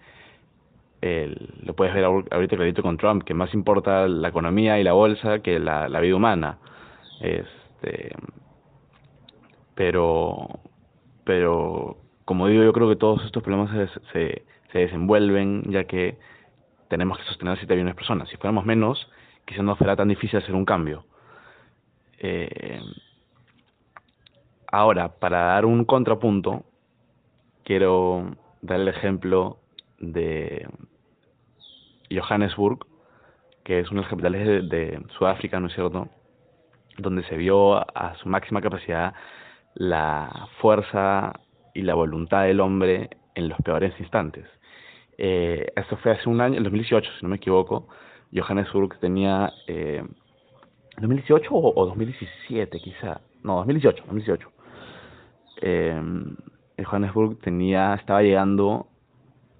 lo 1.64 1.76
puedes 1.76 1.94
ver 1.94 2.04
ahorita 2.04 2.56
clarito 2.56 2.82
con 2.82 2.98
Trump, 2.98 3.24
que 3.24 3.36
más 3.36 3.54
importa 3.54 4.08
la 4.08 4.30
economía 4.30 4.80
y 4.80 4.84
la 4.84 4.94
bolsa 4.94 5.40
que 5.40 5.60
la, 5.60 5.88
vida 6.00 6.16
humana. 6.16 6.58
Este, 7.22 8.16
pero, 9.76 10.48
pero, 11.24 11.98
como 12.26 12.48
digo, 12.48 12.64
yo 12.64 12.74
creo 12.74 12.90
que 12.90 12.96
todos 12.96 13.24
estos 13.26 13.44
problemas 13.44 13.72
se, 13.72 14.00
se, 14.14 14.46
se 14.72 14.80
desenvuelven 14.80 15.64
ya 15.70 15.84
que 15.84 16.18
tenemos 16.88 17.18
que 17.18 17.26
sostener 17.26 17.54
a 17.54 17.58
7 17.58 17.74
millones 17.74 17.94
de 17.94 17.98
personas. 17.98 18.30
Si 18.30 18.38
fuéramos 18.38 18.66
menos, 18.66 19.10
quizás 19.46 19.64
no 19.64 19.76
fuera 19.76 19.96
tan 19.96 20.08
difícil 20.08 20.40
hacer 20.40 20.56
un 20.56 20.66
cambio. 20.66 21.06
Eh, 22.20 22.82
ahora, 24.72 25.10
para 25.20 25.40
dar 25.40 25.66
un 25.66 25.86
contrapunto, 25.86 26.64
quiero 27.64 28.36
dar 28.62 28.80
el 28.80 28.88
ejemplo 28.88 29.60
de 30.00 30.68
Johannesburg, 32.12 32.86
que 33.64 33.80
es 33.80 33.92
una 33.92 34.02
de 34.02 34.04
las 34.04 34.10
capitales 34.10 34.70
de, 34.70 35.04
Sudáfrica, 35.18 35.60
¿no 35.60 35.68
es 35.68 35.74
cierto?, 35.74 36.08
donde 36.98 37.24
se 37.24 37.36
vio 37.36 37.76
a 37.76 38.16
su 38.16 38.30
máxima 38.30 38.62
capacidad 38.62 39.14
la 39.74 40.48
fuerza 40.62 41.34
y 41.74 41.82
la 41.82 41.94
voluntad 41.94 42.44
del 42.44 42.62
hombre 42.62 43.10
en 43.36 43.50
los 43.50 43.58
peores 43.60 43.94
instantes. 44.00 44.46
Eh, 45.18 45.72
esto 45.76 45.98
fue 45.98 46.12
hace 46.12 46.30
un 46.30 46.42
año, 46.42 46.58
en 46.58 46.64
2018, 46.64 47.12
si 47.20 47.24
no 47.24 47.30
me 47.30 47.38
equivoco. 47.38 47.88
Johannesburg 48.34 48.98
tenía... 49.00 49.52
Eh, 49.68 50.04
¿2018 50.98 51.48
o, 51.52 51.74
o 51.76 51.86
2017 51.86 52.80
quizá? 52.80 53.22
No, 53.44 53.58
2018, 53.58 54.04
2018. 54.06 54.52
Eh, 55.62 56.02
Johannesburg 56.84 57.40
tenía, 57.40 57.94
estaba 57.96 58.22
llegando 58.22 58.88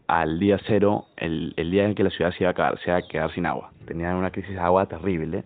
al 0.08 0.40
día 0.40 0.60
cero, 0.68 1.06
el, 1.18 1.54
el 1.58 1.72
día 1.72 1.86
en 1.86 1.96
que 1.96 2.04
la 2.04 2.10
ciudad 2.10 2.32
se 2.32 2.44
iba, 2.44 2.52
a 2.52 2.54
quedar, 2.54 2.80
se 2.80 2.90
iba 2.90 2.98
a 2.98 3.02
quedar 3.02 3.34
sin 3.34 3.46
agua. 3.46 3.72
Tenía 3.86 4.16
una 4.16 4.32
crisis 4.32 4.54
de 4.54 4.60
agua 4.60 4.86
terrible. 4.86 5.44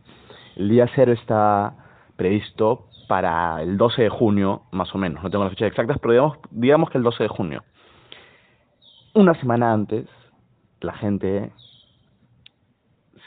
El 0.56 0.70
día 0.70 0.88
cero 0.96 1.13
está 1.13 1.74
previsto 2.16 2.88
para 3.08 3.62
el 3.62 3.78
12 3.78 4.04
de 4.04 4.10
junio, 4.10 4.63
más 4.72 4.94
o 4.94 4.98
menos. 4.98 5.24
No 5.24 5.30
tengo 5.30 5.44
las 5.44 5.54
fechas 5.54 5.70
exactas, 5.70 5.98
pero 6.00 6.13
digamos, 6.13 6.38
digamos 6.51 6.89
que 6.89 6.98
el 6.98 7.04
12 7.04 7.24
de 7.24 7.30
junio. 7.30 7.63
Una 9.16 9.34
semana 9.34 9.74
antes, 9.74 10.08
la 10.82 10.94
gente 10.94 11.51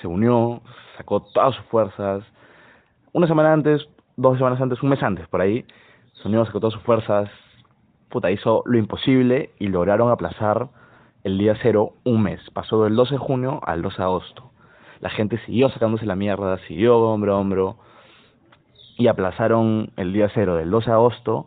se 0.01 0.07
unió, 0.07 0.63
sacó 0.97 1.23
todas 1.23 1.57
sus 1.57 1.65
fuerzas. 1.67 2.25
Una 3.13 3.27
semana 3.27 3.53
antes, 3.53 3.89
dos 4.17 4.39
semanas 4.39 4.61
antes, 4.61 4.81
un 4.81 4.91
mes 4.91 5.03
antes, 5.03 5.27
por 5.27 5.41
ahí, 5.41 5.65
se 6.15 6.29
unió, 6.29 6.47
sacó 6.47 6.61
todas 6.61 6.75
sus 6.75 6.83
fuerzas. 6.85 7.29
Puta, 8.11 8.31
hizo 8.31 8.63
lo 8.65 8.79
imposible 8.79 9.51
y 9.59 9.67
lograron 9.67 10.13
aplazar 10.13 10.69
el 11.25 11.37
día 11.37 11.57
cero 11.61 11.95
un 12.05 12.23
mes. 12.23 12.41
Pasó 12.51 12.85
del 12.85 12.95
12 12.95 13.15
de 13.15 13.19
junio 13.19 13.61
al 13.65 13.83
12 13.83 13.97
de 13.97 14.05
agosto. 14.05 14.51
La 15.01 15.11
gente 15.11 15.39
siguió 15.47 15.69
sacándose 15.71 16.07
la 16.07 16.15
mierda, 16.15 16.59
siguió 16.69 16.97
hombro 16.99 17.35
a 17.35 17.41
hombro 17.41 17.77
y 18.99 19.09
aplazaron 19.09 19.91
el 19.97 20.13
día 20.13 20.31
cero 20.33 20.55
del 20.55 20.71
12 20.71 20.91
de 20.91 20.95
agosto 20.95 21.47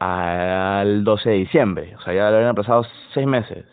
al 0.00 1.04
12 1.04 1.30
de 1.30 1.36
diciembre. 1.36 1.94
O 1.96 2.00
sea, 2.00 2.12
ya 2.12 2.30
lo 2.30 2.36
habían 2.36 2.50
aplazado 2.50 2.84
seis 3.14 3.26
meses. 3.26 3.64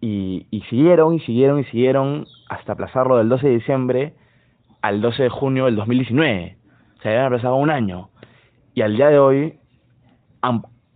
Y, 0.00 0.46
y 0.50 0.60
siguieron 0.62 1.14
y 1.14 1.20
siguieron 1.20 1.60
y 1.60 1.64
siguieron 1.64 2.26
hasta 2.50 2.74
aplazarlo 2.74 3.16
del 3.16 3.30
12 3.30 3.46
de 3.48 3.54
diciembre 3.54 4.14
al 4.82 5.00
12 5.00 5.22
de 5.22 5.28
junio 5.30 5.64
del 5.64 5.76
2019. 5.76 6.58
O 6.98 7.02
sea, 7.02 7.12
ya 7.12 7.18
habían 7.18 7.26
aplazado 7.26 7.56
un 7.56 7.70
año. 7.70 8.10
Y 8.74 8.82
al 8.82 8.94
día 8.96 9.08
de 9.08 9.18
hoy 9.18 9.58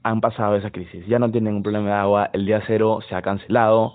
han, 0.03 0.21
pasado 0.21 0.57
esa 0.57 0.71
crisis, 0.71 1.07
ya 1.07 1.19
no 1.19 1.31
tienen 1.31 1.55
un 1.55 1.63
problema 1.63 1.87
de 1.89 1.95
agua, 1.95 2.31
el 2.33 2.47
día 2.47 2.63
cero 2.67 3.01
se 3.09 3.15
ha 3.15 3.23
cancelado, 3.23 3.95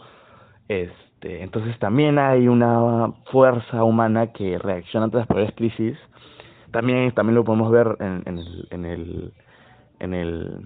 este, 0.67 1.43
entonces 1.43 1.77
también 1.79 2.19
hay 2.19 2.47
una 2.47 3.13
fuerza 3.31 3.83
humana 3.83 4.33
que 4.33 4.57
reacciona 4.57 5.05
ante 5.05 5.17
las 5.17 5.27
peores 5.27 5.53
crisis, 5.55 5.97
también, 6.71 7.11
también 7.13 7.35
lo 7.35 7.43
podemos 7.43 7.71
ver 7.71 7.95
en, 7.99 8.23
en, 8.25 8.39
el, 8.39 8.67
en, 8.71 8.85
el, 8.85 9.33
en, 9.99 10.13
el, 10.13 10.59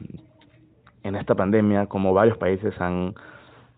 en 1.03 1.15
esta 1.15 1.35
pandemia, 1.35 1.87
como 1.87 2.13
varios 2.13 2.37
países 2.37 2.79
han 2.79 3.15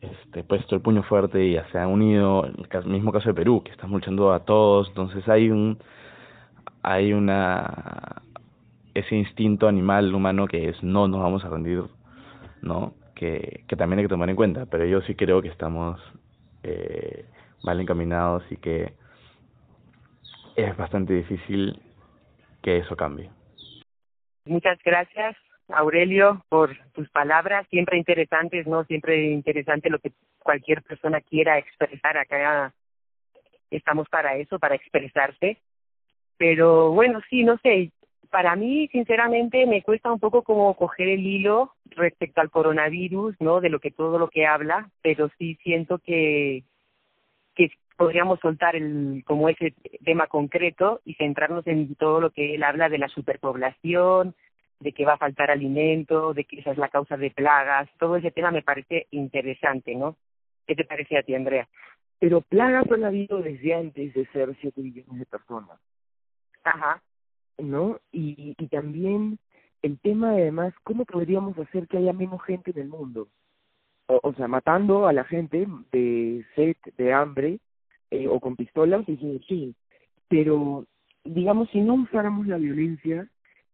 este, 0.02 0.44
puesto 0.44 0.76
el 0.76 0.82
puño 0.82 1.04
fuerte 1.04 1.46
y 1.46 1.54
ya 1.54 1.68
se 1.72 1.78
han 1.78 1.90
unido, 1.90 2.46
el 2.46 2.86
mismo 2.88 3.12
caso 3.12 3.30
de 3.30 3.36
Perú, 3.36 3.62
que 3.64 3.72
están 3.72 3.92
luchando 3.92 4.34
a 4.34 4.40
todos, 4.46 4.90
entonces 4.90 5.28
hay 5.30 5.50
un 5.50 5.78
hay 6.84 7.14
una 7.14 8.24
ese 8.94 9.16
instinto 9.16 9.68
animal 9.68 10.14
humano 10.14 10.48
que 10.48 10.70
es 10.70 10.84
no 10.84 11.08
nos 11.08 11.22
vamos 11.22 11.46
a 11.46 11.50
rendir, 11.50 11.84
¿no? 12.62 12.94
Que, 13.16 13.64
que 13.68 13.76
también 13.76 14.00
hay 14.00 14.06
que 14.06 14.10
tomar 14.10 14.30
en 14.30 14.36
cuenta, 14.36 14.66
pero 14.66 14.86
yo 14.86 15.02
sí 15.02 15.16
creo 15.16 15.42
que 15.42 15.50
estamos 15.50 16.02
eh, 16.64 17.26
mal 17.64 17.80
encaminados 17.80 18.44
y 18.50 18.58
que 18.58 18.94
es 20.56 20.76
bastante 20.76 21.14
difícil 21.14 21.80
que 22.62 22.78
eso 22.78 22.96
cambie. 22.96 23.30
Muchas 24.52 24.78
gracias, 24.84 25.38
Aurelio, 25.70 26.44
por 26.50 26.78
tus 26.92 27.10
palabras, 27.10 27.66
siempre 27.70 27.98
interesantes, 27.98 28.68
¿no? 28.68 28.84
Siempre 28.84 29.32
interesante 29.32 29.90
lo 29.90 29.98
que 30.00 30.12
cualquier 30.40 30.82
persona 30.84 31.22
quiera 31.22 31.58
expresar. 31.58 32.18
Acá 32.18 32.74
estamos 33.70 34.10
para 34.10 34.36
eso, 34.36 34.60
para 34.60 34.76
expresarse. 34.76 35.58
Pero 36.36 36.92
bueno, 36.92 37.22
sí, 37.30 37.46
no 37.46 37.58
sé, 37.60 37.94
para 38.30 38.58
mí, 38.58 38.90
sinceramente, 38.90 39.66
me 39.66 39.84
cuesta 39.84 40.12
un 40.12 40.20
poco 40.20 40.42
como 40.42 40.76
coger 40.76 41.08
el 41.08 41.26
hilo 41.26 41.74
respecto 41.86 42.42
al 42.42 42.52
coronavirus, 42.52 43.40
¿no? 43.40 43.62
De 43.62 43.70
lo 43.70 43.80
que 43.80 43.92
todo 43.92 44.20
lo 44.20 44.28
que 44.28 44.46
habla, 44.46 44.90
pero 45.02 45.30
sí 45.38 45.58
siento 45.64 45.98
que 46.00 46.66
podríamos 48.02 48.40
soltar 48.40 48.76
el 48.76 49.24
como 49.28 49.48
ese 49.48 49.76
tema 50.04 50.26
concreto 50.26 51.02
y 51.06 51.14
centrarnos 51.14 51.68
en 51.68 51.94
todo 51.96 52.20
lo 52.20 52.32
que 52.32 52.56
él 52.56 52.64
habla 52.64 52.90
de 52.90 52.98
la 52.98 53.08
superpoblación, 53.10 54.34
de 54.80 54.92
que 54.92 55.06
va 55.06 55.14
a 55.14 55.18
faltar 55.20 55.52
alimento, 55.52 56.34
de 56.34 56.46
que 56.46 56.60
esa 56.60 56.72
es 56.72 56.80
la 56.80 56.90
causa 56.90 57.16
de 57.16 57.30
plagas, 57.30 57.88
todo 58.00 58.16
ese 58.16 58.32
tema 58.32 58.50
me 58.50 58.64
parece 58.64 59.06
interesante, 59.12 59.94
¿no? 59.94 60.18
¿Qué 60.66 60.76
te 60.76 60.84
parece 60.84 61.16
a 61.16 61.22
ti, 61.22 61.36
Andrea? 61.36 61.68
Pero 62.18 62.42
plagas 62.42 62.92
han 62.92 63.04
habido 63.04 63.40
desde 63.40 63.76
antes 63.76 64.14
de 64.16 64.26
ser 64.28 64.56
siete 64.62 64.82
millones 64.82 65.20
de 65.20 65.26
personas. 65.26 65.80
Ajá. 66.64 67.04
¿No? 67.60 68.00
Y, 68.12 68.56
y 68.58 68.68
también 68.68 69.38
el 69.84 70.00
tema 70.00 70.32
además, 70.32 70.74
¿cómo 70.84 71.06
podríamos 71.06 71.56
hacer 71.60 71.88
que 71.88 71.98
haya 71.98 72.14
menos 72.14 72.42
gente 72.44 72.72
en 72.72 72.80
el 72.80 72.88
mundo? 72.88 73.28
O, 74.08 74.20
o 74.24 74.34
sea, 74.34 74.48
matando 74.48 75.08
a 75.08 75.14
la 75.14 75.24
gente 75.24 75.68
de 75.92 76.44
sed, 76.56 76.76
de 76.98 77.14
hambre, 77.14 77.60
eh, 78.12 78.28
o 78.28 78.40
con 78.40 78.56
pistolas, 78.56 79.06
sí, 79.06 79.42
sí. 79.48 79.76
Pero, 80.28 80.86
digamos, 81.24 81.70
si 81.72 81.82
no 81.82 81.96
usáramos 81.96 82.48
la 82.48 82.58
violencia, 82.58 83.28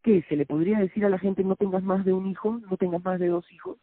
¿qué? 0.03 0.23
¿Se 0.29 0.35
le 0.35 0.45
podría 0.45 0.79
decir 0.79 1.05
a 1.05 1.09
la 1.09 1.19
gente 1.19 1.43
no 1.43 1.55
tengas 1.55 1.83
más 1.83 2.05
de 2.05 2.13
un 2.13 2.27
hijo, 2.27 2.59
no 2.69 2.77
tengas 2.77 3.03
más 3.03 3.19
de 3.19 3.27
dos 3.27 3.51
hijos? 3.51 3.77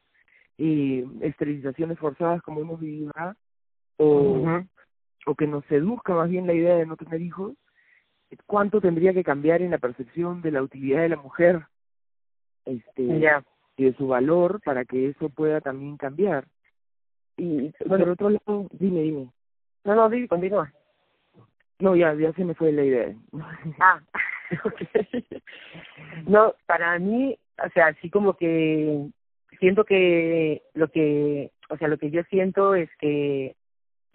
Eh, 0.57 1.05
esterilizaciones 1.21 1.99
forzadas 1.99 2.41
como 2.43 2.61
hemos 2.61 2.81
vivido 2.81 3.11
acá, 3.11 3.37
o, 3.97 4.63
o 5.27 5.35
que 5.35 5.47
nos 5.47 5.65
seduzca 5.67 6.15
más 6.15 6.31
bien 6.31 6.47
la 6.47 6.55
idea 6.55 6.77
de 6.77 6.87
no 6.87 6.97
tener 6.97 7.21
hijos, 7.21 7.55
¿cuánto 8.47 8.81
tendría 8.81 9.13
que 9.13 9.25
cambiar 9.25 9.63
en 9.63 9.73
la 9.73 9.79
percepción 9.79 10.43
de 10.43 10.53
la 10.53 10.63
utilidad 10.63 11.03
de 11.03 11.09
la 11.09 11.17
mujer 11.17 11.67
este 12.65 13.21
Ya. 13.21 13.45
y 13.77 13.85
de 13.85 13.95
su 13.95 14.07
valor 14.09 14.61
para 14.65 14.85
que 14.85 15.09
eso 15.09 15.29
pueda 15.29 15.61
también 15.61 15.97
cambiar? 15.97 16.47
Y 17.37 17.71
por 17.89 18.09
otro 18.09 18.31
lado, 18.31 18.69
dime, 18.73 19.03
dime. 19.03 19.31
No, 19.85 19.95
no, 19.95 20.09
di, 20.09 20.27
continúa. 20.27 20.73
No, 21.79 21.95
ya, 21.95 22.15
ya 22.15 22.33
se 22.33 22.45
me 22.45 22.55
fue 22.55 22.73
la 22.73 22.85
idea. 22.85 23.15
Ah. 23.81 24.01
No, 26.27 26.55
para 26.67 26.99
mí, 26.99 27.37
o 27.65 27.69
sea, 27.71 27.89
así 27.89 28.09
como 28.09 28.35
que 28.35 29.09
siento 29.59 29.85
que 29.85 30.63
lo 30.75 30.89
que, 30.89 31.51
o 31.69 31.77
sea, 31.77 31.89
lo 31.89 31.99
que 31.99 32.11
yo 32.11 32.23
siento 32.31 32.75
es 32.75 32.89
que 32.99 33.57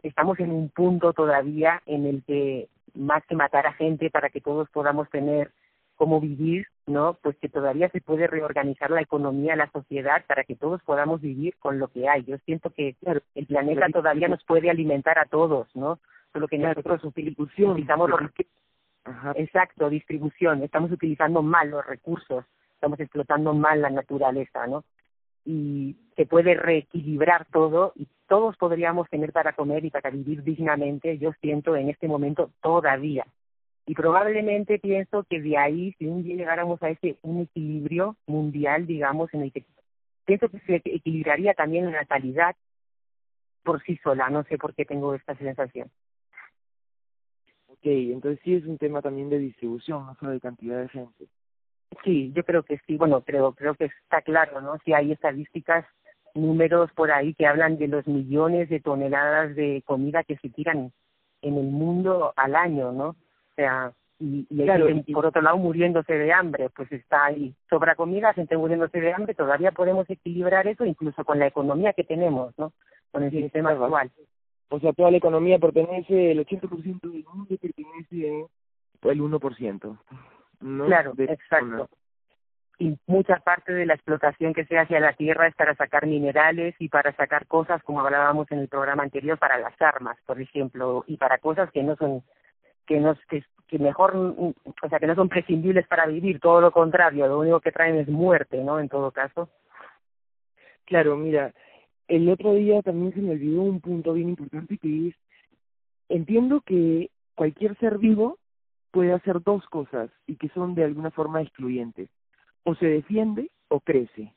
estamos 0.02 0.40
en 0.40 0.52
un 0.52 0.70
punto 0.70 1.14
todavía 1.14 1.82
en 1.86 2.06
el 2.06 2.24
que 2.24 2.70
más 2.94 3.26
que 3.26 3.36
matar 3.36 3.68
a 3.68 3.74
gente 3.74 4.10
para 4.10 4.30
que 4.30 4.42
todos 4.42 4.70
podamos 4.70 5.10
tener 5.10 5.52
cómo 6.00 6.22
vivir, 6.22 6.66
¿no? 6.88 7.18
Pues 7.22 7.36
que 7.40 7.50
todavía 7.50 7.90
se 7.90 8.00
puede 8.00 8.26
reorganizar 8.26 8.90
la 8.90 9.02
economía, 9.02 9.58
la 9.58 9.70
sociedad, 9.70 10.24
para 10.28 10.46
que 10.46 10.56
todos 10.56 10.82
podamos 10.84 11.20
vivir 11.20 11.58
con 11.60 11.78
lo 11.78 11.90
que 11.90 12.08
hay. 12.08 12.24
Yo 12.24 12.38
siento 12.46 12.70
que 12.70 12.96
el 13.36 13.46
planeta 13.46 13.86
todavía 13.92 14.30
nos 14.30 14.42
puede 14.46 14.70
alimentar 14.70 15.20
a 15.20 15.26
todos, 15.26 15.68
¿no? 15.76 16.00
Solo 16.32 16.48
que 16.48 16.58
nosotros 16.58 17.02
distribución, 17.14 17.72
utilizamos 17.72 18.10
los 18.10 18.22
Ajá. 19.04 19.34
Exacto, 19.36 19.90
distribución. 19.90 20.64
Estamos 20.64 20.90
utilizando 20.90 21.42
mal 21.42 21.70
los 21.70 21.86
recursos, 21.86 22.46
estamos 22.76 22.98
explotando 23.02 23.54
mal 23.54 23.82
la 23.82 23.90
naturaleza, 23.90 24.68
¿no? 24.68 24.86
Y 25.44 25.98
se 26.16 26.26
puede 26.26 26.54
reequilibrar 26.54 27.46
todo 27.52 27.92
y 27.98 28.08
todos 28.30 28.56
podríamos 28.56 29.10
tener 29.10 29.34
para 29.34 29.52
comer 29.52 29.84
y 29.84 29.90
para 29.90 30.12
vivir 30.12 30.44
dignamente, 30.44 31.18
yo 31.18 31.34
siento 31.42 31.76
en 31.76 31.90
este 31.90 32.08
momento 32.08 32.52
todavía. 32.62 33.26
Y 33.90 33.96
probablemente 33.96 34.78
pienso 34.78 35.24
que 35.24 35.42
de 35.42 35.58
ahí, 35.58 35.96
si 35.98 36.06
un 36.06 36.22
día 36.22 36.36
llegáramos 36.36 36.80
a 36.84 36.92
ese 36.92 37.18
un 37.24 37.42
equilibrio 37.42 38.16
mundial, 38.28 38.86
digamos, 38.86 39.34
en 39.34 39.42
el 39.42 39.52
que 39.52 39.66
pienso 40.26 40.48
que 40.48 40.60
se 40.60 40.76
equilibraría 40.76 41.56
también 41.56 41.86
la 41.86 42.02
natalidad 42.02 42.56
por 43.64 43.82
sí 43.82 43.98
sola, 44.04 44.30
no 44.30 44.44
sé 44.44 44.60
por 44.60 44.76
qué 44.76 44.86
tengo 44.86 45.16
esta 45.16 45.36
sensación. 45.38 45.90
Ok, 47.66 47.80
entonces 47.84 48.40
sí 48.44 48.54
es 48.54 48.66
un 48.66 48.78
tema 48.78 49.02
también 49.02 49.32
de 49.32 49.40
distribución, 49.40 50.06
no 50.06 50.14
solo 50.20 50.34
de 50.34 50.40
cantidad 50.40 50.80
de 50.80 50.90
gente. 50.90 51.26
Sí, 52.04 52.32
yo 52.36 52.44
creo 52.44 52.62
que 52.62 52.80
sí. 52.86 52.96
Bueno, 52.96 53.22
creo, 53.22 53.54
creo 53.54 53.74
que 53.74 53.86
está 53.86 54.22
claro, 54.22 54.62
¿no? 54.62 54.78
Si 54.86 54.94
hay 54.94 55.14
estadísticas, 55.14 55.84
números 56.36 56.92
por 56.92 57.12
ahí 57.12 57.34
que 57.34 57.48
hablan 57.48 57.80
de 57.80 57.88
los 57.88 58.06
millones 58.06 58.70
de 58.70 58.82
toneladas 58.82 59.56
de 59.56 59.82
comida 59.84 60.24
que 60.24 60.38
se 60.38 60.50
tiran 60.50 60.94
en 61.42 61.58
el 61.58 61.72
mundo 61.72 62.34
al 62.36 62.56
año, 62.56 62.92
¿no? 62.92 63.16
O 63.60 63.62
sea, 63.62 63.92
y, 64.20 64.48
y 64.50 64.62
hay 64.62 64.66
Claro, 64.68 64.88
gente, 64.88 65.04
y- 65.12 65.14
por 65.14 65.26
otro 65.26 65.42
lado 65.42 65.58
muriéndose 65.58 66.14
de 66.14 66.32
hambre, 66.32 66.70
pues 66.70 66.90
está 66.94 67.26
ahí. 67.26 67.54
Sobra 67.70 67.96
comida, 67.96 68.34
gente 68.34 68.56
muriéndose 68.56 69.02
de 69.02 69.12
hambre, 69.14 69.34
todavía 69.34 69.72
podemos 69.74 70.10
equilibrar 70.10 70.66
eso 70.68 70.86
incluso 70.86 71.26
con 71.26 71.40
la 71.40 71.48
economía 71.48 71.92
que 71.92 72.06
tenemos, 72.06 72.58
¿no? 72.58 72.72
Con 73.12 73.24
el 73.24 73.32
Sí, 73.32 73.42
sistema 73.44 73.72
claro. 73.72 73.84
actual. 73.86 74.12
O 74.70 74.80
sea, 74.80 74.94
toda 74.94 75.12
la 75.12 75.18
economía 75.18 75.60
pertenece, 75.60 76.32
el 76.32 76.40
80% 76.46 77.02
del 77.12 77.26
mundo 77.26 77.56
pertenece 77.60 78.46
el 79.02 79.22
1%. 79.22 79.98
¿no? 80.62 80.86
Claro, 80.86 81.14
De 81.16 81.26
exacto. 81.26 81.90
Y 82.78 82.98
mucha 83.08 83.40
parte 83.40 83.74
de 83.74 83.86
la 83.86 83.96
explotación 83.96 84.54
que 84.54 84.64
se 84.66 84.78
hace 84.78 84.96
a 84.96 85.02
la 85.02 85.12
tierra 85.14 85.48
es 85.48 85.56
para 85.56 85.76
sacar 85.76 86.08
minerales 86.08 86.76
y 86.80 86.88
para 86.88 87.12
sacar 87.14 87.46
cosas, 87.46 87.84
como 87.84 88.00
hablábamos 88.00 88.50
en 88.52 88.60
el 88.60 88.70
programa 88.70 89.04
anterior, 89.04 89.38
para 89.38 89.58
las 89.58 89.74
armas, 89.82 90.18
por 90.26 90.40
ejemplo, 90.40 91.04
y 91.06 91.18
para 91.18 91.40
cosas 91.40 91.70
que 91.72 91.84
no 91.84 91.98
son, 91.98 92.24
que 92.90 93.00
no, 93.00 93.16
que, 93.30 93.44
que 93.68 93.78
mejor, 93.78 94.16
o 94.16 94.56
sea, 94.90 94.98
que 94.98 95.06
no 95.06 95.14
son 95.14 95.30
prescindibles 95.30 95.88
para 95.88 96.08
vivir, 96.08 96.40
todo 96.40 96.60
lo 96.60 96.72
contrario, 96.72 97.28
lo 97.28 97.38
único 97.38 97.60
que 97.60 97.72
traen 97.72 97.98
es 97.98 98.08
muerte, 98.08 98.64
¿no? 98.64 98.80
En 98.80 98.90
todo 98.90 99.12
caso. 99.12 99.48
Claro, 100.86 101.16
mira, 101.16 101.54
el 102.08 102.28
otro 102.30 102.56
día 102.56 102.82
también 102.82 103.14
se 103.14 103.22
me 103.22 103.34
olvidó 103.34 103.62
un 103.62 103.80
punto 103.80 104.14
bien 104.14 104.30
importante 104.30 104.80
que 104.80 105.10
es, 105.10 105.16
entiendo 106.10 106.62
que 106.62 107.12
cualquier 107.36 107.78
ser 107.78 108.00
vivo 108.00 108.40
puede 108.90 109.14
hacer 109.14 109.44
dos 109.44 109.64
cosas 109.68 110.10
y 110.26 110.38
que 110.38 110.50
son 110.50 110.74
de 110.74 110.86
alguna 110.86 111.12
forma 111.12 111.44
excluyentes. 111.44 112.10
O 112.64 112.74
se 112.74 112.88
defiende 112.88 113.52
o 113.68 113.82
crece. 113.82 114.34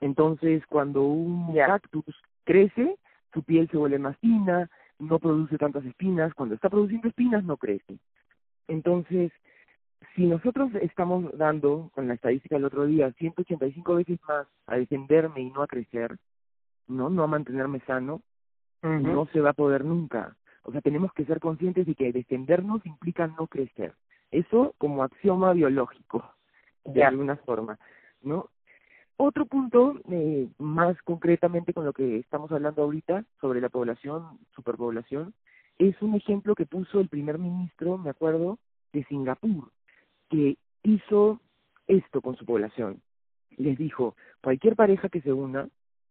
Entonces, 0.00 0.66
cuando 0.66 1.02
un 1.02 1.54
cactus 1.54 2.16
crece, 2.42 2.96
su 3.32 3.44
piel 3.44 3.68
se 3.70 3.76
vuelve 3.76 4.00
más 4.00 4.16
fina, 4.18 4.68
no 4.98 5.18
produce 5.18 5.58
tantas 5.58 5.84
espinas. 5.84 6.34
Cuando 6.34 6.54
está 6.54 6.68
produciendo 6.68 7.08
espinas, 7.08 7.44
no 7.44 7.56
crece. 7.56 7.98
Entonces, 8.68 9.32
si 10.14 10.26
nosotros 10.26 10.70
estamos 10.80 11.36
dando, 11.36 11.90
con 11.94 12.08
la 12.08 12.14
estadística 12.14 12.56
del 12.56 12.64
otro 12.64 12.86
día, 12.86 13.12
185 13.12 13.94
veces 13.94 14.18
más 14.26 14.46
a 14.66 14.76
defenderme 14.76 15.40
y 15.42 15.50
no 15.50 15.62
a 15.62 15.66
crecer, 15.66 16.16
no, 16.88 17.10
no 17.10 17.24
a 17.24 17.26
mantenerme 17.26 17.80
sano, 17.80 18.22
no 18.82 19.26
se 19.32 19.40
va 19.40 19.50
a 19.50 19.54
poder 19.54 19.84
nunca. 19.84 20.36
O 20.62 20.72
sea, 20.72 20.80
tenemos 20.80 21.12
que 21.12 21.24
ser 21.24 21.40
conscientes 21.40 21.86
de 21.86 21.94
que 21.94 22.12
defendernos 22.12 22.84
implica 22.86 23.26
no 23.26 23.46
crecer. 23.46 23.94
Eso 24.30 24.74
como 24.78 25.02
axioma 25.02 25.52
biológico, 25.52 26.24
de 26.84 27.04
alguna 27.04 27.36
forma, 27.36 27.78
¿no? 28.22 28.48
Otro 29.18 29.46
punto, 29.46 29.98
eh, 30.10 30.46
más 30.58 31.00
concretamente 31.02 31.72
con 31.72 31.86
lo 31.86 31.94
que 31.94 32.18
estamos 32.18 32.52
hablando 32.52 32.82
ahorita, 32.82 33.24
sobre 33.40 33.62
la 33.62 33.70
población, 33.70 34.38
superpoblación, 34.54 35.32
es 35.78 36.00
un 36.02 36.14
ejemplo 36.14 36.54
que 36.54 36.66
puso 36.66 37.00
el 37.00 37.08
primer 37.08 37.38
ministro, 37.38 37.96
me 37.96 38.10
acuerdo, 38.10 38.58
de 38.92 39.04
Singapur, 39.04 39.70
que 40.28 40.58
hizo 40.82 41.40
esto 41.86 42.20
con 42.20 42.36
su 42.36 42.44
población. 42.44 43.00
Les 43.56 43.78
dijo, 43.78 44.16
cualquier 44.42 44.76
pareja 44.76 45.08
que 45.08 45.22
se 45.22 45.32
una 45.32 45.68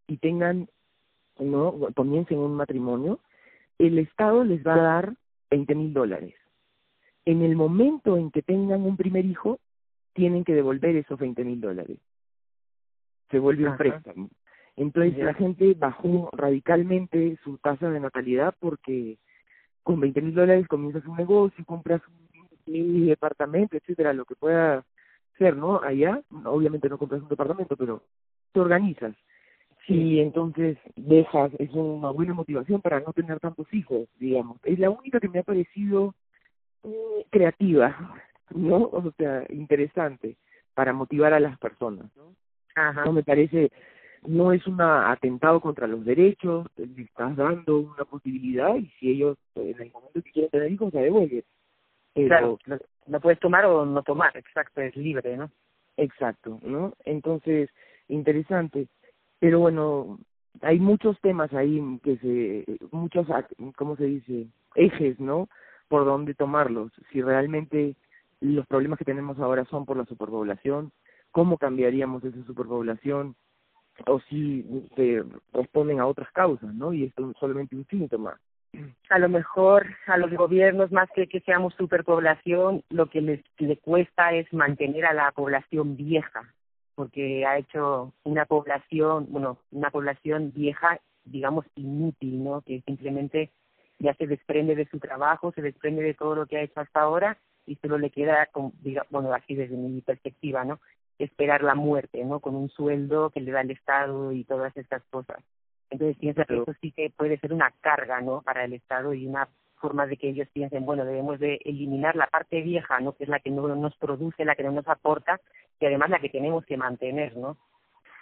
y 0.08 0.18
tengan, 0.18 0.68
no, 1.40 1.76
comiencen 1.96 2.40
un 2.40 2.56
matrimonio, 2.56 3.20
el 3.78 4.00
Estado 4.00 4.44
les 4.44 4.66
va 4.66 4.74
a 4.76 4.82
dar 4.82 5.14
20 5.52 5.76
mil 5.76 5.94
dólares. 5.94 6.34
En 7.26 7.44
el 7.44 7.56
momento 7.56 8.18
en 8.18 8.32
que 8.32 8.42
tengan 8.42 8.82
un 8.84 8.98
primer 8.98 9.26
hijo, 9.26 9.60
tienen 10.14 10.44
que 10.44 10.54
devolver 10.54 10.96
esos 10.96 11.20
20 11.20 11.44
mil 11.44 11.62
dólares. 11.62 12.00
Se 13.30 13.40
vuelve 13.40 13.68
un 13.70 13.78
préstamo. 13.78 14.30
Entonces 14.76 15.18
la 15.18 15.34
gente 15.34 15.74
bajó 15.74 16.30
radicalmente 16.34 17.38
su 17.44 17.58
tasa 17.58 17.90
de 17.90 18.00
natalidad 18.00 18.54
porque 18.60 19.18
con 19.84 20.00
20 20.00 20.22
mil 20.22 20.36
dólares 20.36 20.68
comienzas 20.68 21.06
un 21.06 21.16
negocio, 21.16 21.64
compras 21.66 22.02
un 22.08 23.06
departamento, 23.06 23.78
etcétera, 23.78 24.14
lo 24.14 24.26
que 24.26 24.36
pueda 24.36 24.84
ser, 25.38 25.56
¿no? 25.56 25.82
Allá, 25.82 26.22
obviamente 26.46 26.90
no 26.90 26.98
compras 26.98 27.22
un 27.22 27.30
departamento, 27.30 27.76
pero 27.78 28.04
te 28.52 28.60
organizas. 28.60 29.16
Y 29.88 30.20
entonces 30.20 30.78
dejas, 30.96 31.52
es 31.60 31.72
una 31.74 32.10
buena 32.10 32.34
motivación 32.34 32.82
para 32.82 33.00
no 33.00 33.14
tener 33.14 33.40
tantos 33.40 33.72
hijos, 33.72 34.10
digamos. 34.20 34.58
Es 34.64 34.80
la 34.80 34.90
única 34.90 35.20
que 35.20 35.30
me 35.30 35.40
ha 35.40 35.44
parecido 35.44 36.16
eh, 36.84 37.26
creativa, 37.30 38.20
¿no? 38.56 38.78
O 38.78 39.14
sea, 39.18 39.46
interesante 39.50 40.38
para 40.74 40.92
motivar 40.92 41.34
a 41.34 41.40
las 41.40 41.58
personas, 41.60 42.08
¿no? 42.16 42.36
Ajá. 42.76 43.06
No 43.06 43.14
me 43.14 43.24
parece, 43.24 43.72
no 44.28 44.52
es 44.52 44.66
un 44.68 44.82
atentado 44.82 45.60
contra 45.62 45.88
los 45.88 46.06
derechos, 46.06 46.68
le 46.78 47.04
estás 47.04 47.36
dando 47.36 47.80
una 47.80 48.06
posibilidad 48.06 48.76
y 48.76 48.88
si 49.00 49.12
ellos 49.12 49.38
en 49.56 49.82
el 49.82 49.92
momento 49.92 50.22
que 50.22 50.32
quieren 50.32 50.52
tener 50.52 50.72
hijos, 50.72 50.92
se 50.92 51.00
devuelven. 51.00 51.44
Claro, 52.14 52.58
lo, 53.08 53.20
puedes 53.20 53.40
tomar 53.40 53.66
o 53.66 53.86
no 53.86 54.02
tomar, 54.04 54.36
exacto, 54.38 54.82
es 54.82 54.96
libre, 54.96 55.36
¿no? 55.36 55.52
Exacto, 55.98 56.60
¿no? 56.64 56.94
Entonces, 57.04 57.70
interesante. 58.08 58.88
Pero 59.40 59.60
bueno, 59.60 60.20
hay 60.62 60.80
muchos 60.80 61.20
temas 61.20 61.54
ahí 61.54 61.82
que 62.04 62.18
se, 62.18 62.78
muchos, 62.92 63.28
¿cómo 63.76 63.98
se 63.98 64.06
dice? 64.06 64.48
Ejes, 64.76 65.20
¿no? 65.20 65.50
Por 65.90 66.06
dónde 66.06 66.34
tomarlos. 66.34 66.92
Si 67.12 67.22
realmente 67.22 67.96
los 68.40 68.66
problemas 68.68 68.98
que 68.98 69.06
tenemos 69.06 69.38
ahora 69.40 69.66
son 69.66 69.86
por 69.86 69.98
la 69.98 70.06
superpoblación, 70.06 70.92
¿cómo 71.36 71.58
cambiaríamos 71.58 72.24
esa 72.24 72.42
superpoblación? 72.46 73.36
O 74.08 74.22
si 74.22 74.64
se 74.96 75.22
responden 75.52 76.00
a 76.00 76.08
otras 76.08 76.32
causas, 76.32 76.74
¿no? 76.74 76.94
Y 76.94 77.04
esto 77.04 77.30
es 77.30 77.38
solamente 77.38 77.76
un 77.76 77.86
síntoma. 77.88 78.40
A 79.10 79.20
lo 79.20 79.28
mejor 79.28 79.86
a 80.08 80.16
los 80.16 80.32
gobiernos, 80.32 80.94
más 80.94 81.10
que 81.14 81.28
que 81.28 81.42
seamos 81.42 81.74
superpoblación, 81.74 82.84
lo 82.90 83.08
que 83.08 83.20
les 83.20 83.42
le 83.58 83.76
cuesta 83.78 84.32
es 84.32 84.52
mantener 84.54 85.06
a 85.06 85.14
la 85.14 85.30
población 85.34 85.98
vieja, 85.98 86.54
porque 86.96 87.46
ha 87.46 87.58
hecho 87.58 88.14
una 88.24 88.46
población, 88.46 89.28
bueno, 89.30 89.58
una 89.72 89.92
población 89.92 90.54
vieja, 90.54 91.02
digamos, 91.26 91.66
inútil, 91.76 92.46
¿no? 92.46 92.62
Que 92.62 92.82
simplemente 92.86 93.52
ya 94.00 94.14
se 94.14 94.26
desprende 94.26 94.76
de 94.76 94.88
su 94.88 95.00
trabajo, 95.00 95.52
se 95.52 95.62
desprende 95.62 96.02
de 96.02 96.14
todo 96.14 96.34
lo 96.34 96.46
que 96.46 96.58
ha 96.58 96.62
hecho 96.62 96.80
hasta 96.80 97.02
ahora 97.02 97.38
y 97.66 97.76
solo 97.76 97.98
le 97.98 98.10
queda, 98.10 98.48
bueno, 99.10 99.34
así 99.34 99.54
desde 99.54 99.76
mi 99.76 100.00
perspectiva, 100.00 100.64
¿no? 100.64 100.80
Esperar 101.18 101.64
la 101.64 101.76
muerte, 101.76 102.24
¿no? 102.26 102.40
Con 102.40 102.56
un 102.56 102.70
sueldo 102.70 103.30
que 103.30 103.42
le 103.42 103.52
da 103.52 103.62
el 103.62 103.72
Estado 103.72 104.32
y 104.32 104.44
todas 104.44 104.76
estas 104.76 105.04
cosas. 105.10 105.38
Entonces 105.90 106.18
piensa 106.18 106.46
que 106.46 106.56
eso 106.56 106.74
sí 106.82 106.92
que 106.92 107.10
puede 107.10 107.38
ser 107.40 107.54
una 107.54 107.72
carga, 107.82 108.20
¿no? 108.22 108.42
Para 108.42 108.66
el 108.66 108.74
Estado 108.74 109.14
y 109.14 109.26
una 109.26 109.48
forma 109.76 110.08
de 110.08 110.18
que 110.18 110.30
ellos 110.30 110.48
piensen, 110.52 110.86
bueno, 110.86 111.06
debemos 111.06 111.40
de 111.40 111.60
eliminar 111.64 112.16
la 112.16 112.28
parte 112.28 112.62
vieja, 112.62 113.00
¿no? 113.00 113.14
Que 113.14 113.26
es 113.26 113.30
la 113.30 113.40
que 113.40 113.52
no 113.52 113.68
nos 113.76 113.96
produce, 113.98 114.46
la 114.46 114.56
que 114.56 114.64
no 114.64 114.72
nos 114.72 114.88
aporta 114.88 115.40
y 115.80 115.86
además 115.86 116.10
la 116.10 116.20
que 116.20 116.30
tenemos 116.30 116.66
que 116.66 116.78
mantener, 116.78 117.36
¿no? 117.38 117.58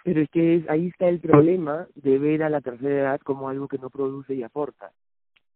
Pero 0.04 0.20
es 0.20 0.28
que 0.30 0.64
ahí 0.68 0.88
está 0.88 1.08
el 1.08 1.20
problema 1.20 1.88
de 1.94 2.18
ver 2.18 2.42
a 2.42 2.50
la 2.50 2.60
tercera 2.60 2.94
edad 2.94 3.20
como 3.20 3.48
algo 3.48 3.68
que 3.68 3.78
no 3.78 3.88
produce 3.88 4.34
y 4.34 4.42
aporta. 4.42 4.90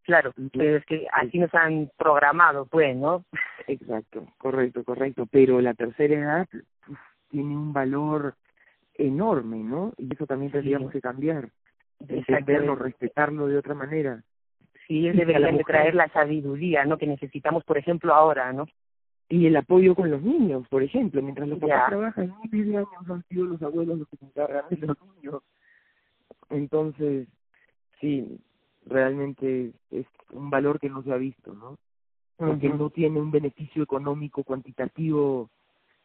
Claro, 0.05 0.33
pero 0.55 0.79
es 0.79 0.87
que 0.87 1.07
así 1.13 1.39
nos 1.39 1.55
han 1.55 1.91
programado, 1.99 2.65
pues, 2.65 2.97
¿no? 2.97 3.27
Exacto, 3.67 4.27
correcto, 4.39 4.83
correcto. 4.83 5.27
Pero 5.31 5.61
la 5.61 5.75
tercera 5.75 6.15
edad 6.15 6.49
tiene 7.29 7.57
un 7.57 7.73
valor 7.73 8.35
enorme, 8.95 9.59
¿no? 9.59 9.93
Y 9.97 10.13
eso 10.13 10.27
también 10.27 10.53
tendríamos 10.53 10.91
que 10.91 11.01
cambiar. 11.01 11.51
Entenderlo, 12.07 12.75
respetarlo 12.75 13.47
de 13.47 13.59
otra 13.59 13.75
manera. 13.75 14.23
Sí, 14.87 15.01
ellos 15.01 15.17
deberían 15.17 15.57
de 15.57 15.65
traer 15.65 15.95
la 15.95 16.09
sabiduría, 16.09 16.85
¿no? 16.85 16.97
Que 16.97 17.07
necesitamos, 17.07 17.65
por 17.65 17.79
ejemplo, 17.79 18.15
ahora, 18.15 18.53
¿no? 18.53 18.67
y 19.29 19.47
el 19.47 19.57
apoyo 19.57 19.95
con 19.95 20.11
los 20.11 20.23
niños, 20.23 20.67
por 20.69 20.83
ejemplo, 20.83 21.21
mientras 21.21 21.49
los 21.49 21.59
papás 21.59 21.89
trabajan, 21.89 22.35
miles 22.51 22.69
de 22.69 22.77
años 22.79 23.11
han 23.11 23.23
sido 23.29 23.45
los 23.45 23.63
abuelos 23.63 23.99
los 23.99 24.09
que 24.09 24.17
se 24.17 24.25
encargan 24.25 24.65
de 24.71 24.87
los 24.87 24.97
niños. 25.03 25.43
Entonces, 26.49 27.29
sí, 28.01 28.39
realmente 28.87 29.73
es 29.91 30.07
un 30.33 30.49
valor 30.49 30.81
que 30.81 30.89
no 30.89 31.03
se 31.03 31.13
ha 31.13 31.17
visto, 31.17 31.53
¿no? 31.53 31.77
Porque 32.37 32.71
no 32.71 32.89
tiene 32.89 33.21
un 33.21 33.31
beneficio 33.31 33.83
económico 33.83 34.45
cuantitativo 34.45 35.51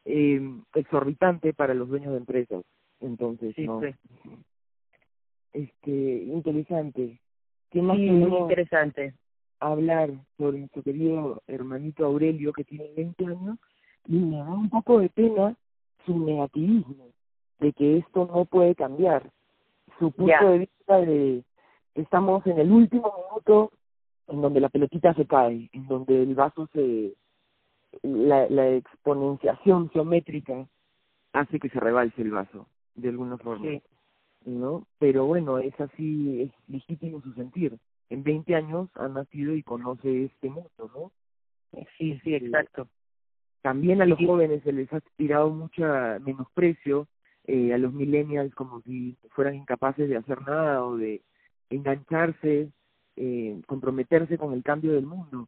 eh, 0.05 0.41
exorbitante 0.75 1.53
para 1.53 1.73
los 1.73 1.89
dueños 1.89 2.11
de 2.11 2.17
empresas. 2.17 2.63
Entonces, 2.99 3.53
sí, 3.55 3.65
no. 3.65 3.79
Pues. 3.79 3.95
Este, 5.53 6.23
interesante. 6.23 7.19
¿Qué 7.69 7.81
más 7.81 7.97
sí, 7.97 8.09
muy 8.09 8.37
interesante 8.37 9.13
hablar 9.63 10.11
sobre 10.37 10.59
nuestro 10.59 10.83
querido 10.83 11.41
hermanito 11.47 12.05
Aurelio, 12.05 12.53
que 12.53 12.63
tiene 12.63 12.91
20 12.95 13.25
años, 13.25 13.57
y 14.07 14.17
me 14.17 14.37
da 14.37 14.49
un 14.49 14.69
poco 14.69 14.99
de 14.99 15.09
pena 15.09 15.55
su 16.05 16.17
negativismo, 16.19 17.07
de 17.59 17.71
que 17.73 17.97
esto 17.97 18.25
no 18.25 18.45
puede 18.45 18.75
cambiar. 18.75 19.29
Su 19.99 20.11
punto 20.11 20.49
de 20.49 20.59
vista 20.59 20.97
de 20.97 21.43
estamos 21.95 22.45
en 22.47 22.59
el 22.59 22.71
último 22.71 23.13
minuto 23.29 23.71
en 24.27 24.41
donde 24.41 24.59
la 24.59 24.69
pelotita 24.69 25.13
se 25.13 25.25
cae, 25.25 25.69
en 25.71 25.87
donde 25.87 26.23
el 26.23 26.35
vaso 26.35 26.67
se... 26.73 27.13
la, 28.01 28.49
la 28.49 28.69
exponenciación 28.69 29.89
geométrica 29.89 30.67
hace 31.33 31.59
que 31.59 31.69
se 31.69 31.79
rebalse 31.79 32.21
el 32.21 32.31
vaso, 32.31 32.67
de 32.95 33.09
alguna 33.09 33.37
forma. 33.37 33.79
¿No? 34.45 34.85
Pero 34.99 35.25
bueno, 35.25 35.59
es 35.59 35.79
así, 35.79 36.41
es 36.41 36.51
legítimo 36.67 37.21
su 37.21 37.33
sentir 37.33 37.79
en 38.13 38.23
20 38.23 38.55
años 38.55 38.89
ha 38.95 39.07
nacido 39.07 39.55
y 39.55 39.63
conoce 39.63 40.25
este 40.25 40.47
mundo, 40.49 40.69
¿no? 40.93 41.11
Sí, 41.97 42.19
sí, 42.23 42.35
exacto. 42.35 42.87
También 43.63 44.01
a 44.01 44.05
los 44.05 44.19
jóvenes 44.19 44.61
se 44.63 44.71
les 44.71 44.91
ha 44.93 44.99
tirado 45.15 45.49
mucho 45.49 45.83
menosprecio, 46.21 47.07
eh, 47.45 47.73
a 47.73 47.77
los 47.79 47.91
millennials 47.91 48.53
como 48.53 48.81
si 48.81 49.17
fueran 49.31 49.55
incapaces 49.55 50.07
de 50.07 50.17
hacer 50.17 50.41
nada 50.43 50.85
o 50.85 50.95
de 50.95 51.23
engancharse, 51.71 52.69
eh, 53.15 53.61
comprometerse 53.65 54.37
con 54.37 54.53
el 54.53 54.61
cambio 54.61 54.93
del 54.93 55.07
mundo. 55.07 55.47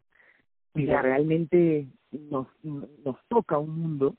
Y 0.76 0.86
realmente 0.86 1.88
nos, 2.12 2.48
nos 2.64 3.18
toca 3.28 3.58
un 3.58 3.80
mundo 3.80 4.16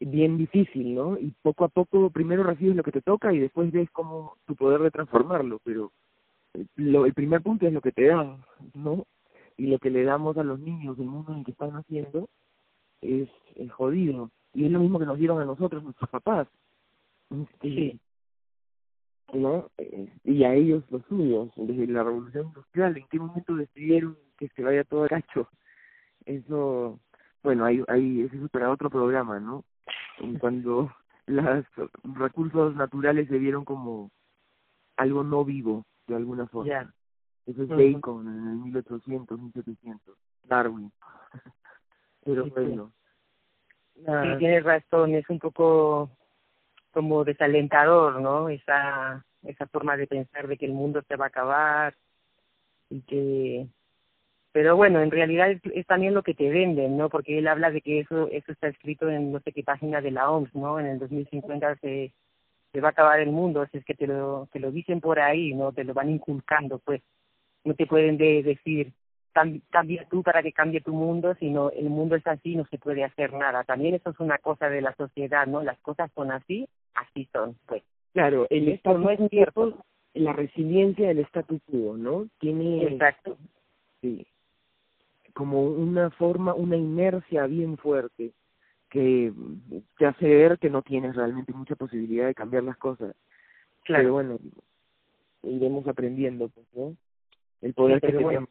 bien 0.00 0.38
difícil, 0.38 0.94
¿no? 0.94 1.18
Y 1.18 1.34
poco 1.42 1.64
a 1.64 1.68
poco 1.68 2.10
primero 2.10 2.42
recibes 2.42 2.76
lo 2.76 2.82
que 2.82 2.92
te 2.92 3.02
toca 3.02 3.32
y 3.32 3.38
después 3.38 3.70
ves 3.72 3.90
cómo 3.90 4.36
tu 4.46 4.54
poder 4.54 4.80
de 4.80 4.90
transformarlo, 4.90 5.60
pero 5.64 5.92
lo, 6.76 7.04
el 7.04 7.14
primer 7.14 7.42
punto 7.42 7.66
es 7.66 7.72
lo 7.72 7.80
que 7.80 7.92
te 7.92 8.06
dan, 8.06 8.42
¿no? 8.74 9.06
Y 9.56 9.66
lo 9.66 9.78
que 9.78 9.90
le 9.90 10.04
damos 10.04 10.36
a 10.38 10.44
los 10.44 10.60
niños 10.60 10.96
del 10.96 11.08
mundo 11.08 11.32
en 11.32 11.40
el 11.40 11.44
que 11.44 11.50
están 11.50 11.72
naciendo 11.72 12.28
es, 13.00 13.28
el 13.56 13.70
jodido. 13.70 14.30
Y 14.54 14.64
es 14.64 14.70
lo 14.70 14.80
mismo 14.80 14.98
que 14.98 15.06
nos 15.06 15.18
dieron 15.18 15.40
a 15.40 15.44
nosotros, 15.44 15.82
nuestros 15.82 16.08
papás. 16.10 16.48
Sí. 17.60 17.98
¿No? 19.32 19.70
Eh, 19.76 20.10
y 20.24 20.44
a 20.44 20.54
ellos 20.54 20.84
los 20.90 21.04
suyos, 21.06 21.50
desde 21.56 21.86
la 21.86 22.02
revolución 22.02 22.46
industrial, 22.46 22.96
¿en 22.96 23.06
qué 23.08 23.18
momento 23.18 23.54
decidieron 23.54 24.16
que 24.38 24.48
se 24.48 24.62
vaya 24.62 24.84
todo 24.84 25.04
a 25.04 25.08
cacho? 25.08 25.48
Eso, 26.24 26.98
bueno, 27.42 27.64
hay, 27.64 27.82
hay, 27.88 28.22
ese 28.22 28.42
es 28.42 28.50
para 28.50 28.70
otro 28.70 28.88
programa, 28.88 29.38
¿no? 29.38 29.64
Cuando 30.40 30.90
los 31.26 31.66
recursos 32.02 32.74
naturales 32.74 33.28
se 33.28 33.38
vieron 33.38 33.64
como 33.64 34.10
algo 34.96 35.22
no 35.24 35.44
vivo, 35.44 35.84
de 36.06 36.16
alguna 36.16 36.46
forma. 36.46 36.92
Eso 37.46 37.62
es 37.62 37.68
Bacon 37.68 38.28
en 38.28 38.48
el 38.48 38.56
1800, 38.56 39.38
1700, 39.38 40.16
Darwin. 40.44 40.92
Pero 42.24 42.46
bueno. 42.46 42.92
Sí, 43.94 44.04
tienes 44.38 44.62
razón, 44.64 45.14
es 45.14 45.28
un 45.28 45.38
poco 45.38 46.10
como 46.98 47.22
desalentador, 47.22 48.20
¿no? 48.20 48.48
Esa, 48.48 49.24
esa 49.44 49.68
forma 49.68 49.96
de 49.96 50.08
pensar 50.08 50.48
de 50.48 50.56
que 50.56 50.66
el 50.66 50.72
mundo 50.72 51.00
se 51.06 51.14
va 51.14 51.26
a 51.26 51.28
acabar 51.28 51.94
y 52.90 53.02
que 53.02 53.68
pero 54.50 54.74
bueno, 54.74 55.00
en 55.00 55.12
realidad 55.12 55.48
es, 55.52 55.86
también 55.86 56.12
lo 56.12 56.24
que 56.24 56.34
te 56.34 56.50
venden, 56.50 56.96
¿no? 56.98 57.08
Porque 57.08 57.38
él 57.38 57.46
habla 57.46 57.70
de 57.70 57.82
que 57.82 58.00
eso 58.00 58.28
eso 58.32 58.50
está 58.50 58.66
escrito 58.66 59.08
en 59.08 59.30
no 59.30 59.38
sé 59.40 59.52
qué 59.52 59.62
página 59.62 60.00
de 60.00 60.10
la 60.10 60.28
OMS, 60.28 60.52
¿no? 60.56 60.80
En 60.80 60.86
el 60.86 60.98
2050 60.98 61.76
se 61.76 62.12
se 62.72 62.80
va 62.80 62.88
a 62.88 62.90
acabar 62.90 63.20
el 63.20 63.30
mundo, 63.30 63.64
si 63.70 63.78
es 63.78 63.84
que 63.84 63.94
te 63.94 64.08
lo, 64.08 64.48
te 64.52 64.58
lo 64.58 64.72
dicen 64.72 65.00
por 65.00 65.20
ahí, 65.20 65.54
no 65.54 65.72
te 65.72 65.84
lo 65.84 65.94
van 65.94 66.10
inculcando, 66.10 66.80
pues 66.80 67.00
no 67.64 67.74
te 67.74 67.86
pueden 67.86 68.18
de 68.18 68.42
decir 68.42 68.92
cambia 69.32 70.06
tú 70.10 70.22
para 70.22 70.42
que 70.42 70.52
cambie 70.52 70.80
tu 70.80 70.92
mundo, 70.92 71.34
sino 71.38 71.70
el 71.70 71.90
mundo 71.90 72.16
es 72.16 72.26
así, 72.26 72.56
no 72.56 72.64
se 72.66 72.78
puede 72.78 73.04
hacer 73.04 73.32
nada. 73.32 73.64
También 73.64 73.94
eso 73.94 74.10
es 74.10 74.20
una 74.20 74.38
cosa 74.38 74.68
de 74.68 74.80
la 74.80 74.94
sociedad, 74.94 75.46
¿no? 75.46 75.62
Las 75.62 75.78
cosas 75.78 76.10
son 76.14 76.32
así, 76.32 76.68
así 76.94 77.28
son, 77.32 77.56
pues. 77.66 77.82
Claro, 78.12 78.46
el 78.50 78.68
Estado 78.68 78.98
no 78.98 79.10
es 79.10 79.20
cierto, 79.30 79.84
la 80.14 80.32
resiliencia 80.32 81.08
del 81.08 81.20
status 81.20 81.60
quo, 81.70 81.96
¿no? 81.96 82.26
Tiene 82.38 82.84
Exacto. 82.84 83.36
Sí. 84.00 84.26
Como 85.34 85.62
una 85.62 86.10
forma, 86.10 86.54
una 86.54 86.76
inercia 86.76 87.46
bien 87.46 87.76
fuerte 87.76 88.32
que 88.90 89.32
te 89.98 90.06
hace 90.06 90.26
ver 90.26 90.58
que 90.58 90.70
no 90.70 90.82
tienes 90.82 91.14
realmente 91.14 91.52
mucha 91.52 91.76
posibilidad 91.76 92.26
de 92.26 92.34
cambiar 92.34 92.64
las 92.64 92.76
cosas. 92.78 93.14
Claro. 93.84 94.02
Pero 94.02 94.12
bueno, 94.14 94.38
iremos 95.42 95.86
aprendiendo, 95.86 96.48
pues, 96.48 96.66
¿no? 96.74 96.96
El 97.60 97.74
poder 97.74 98.00
que 98.00 98.12
tenemos. 98.12 98.48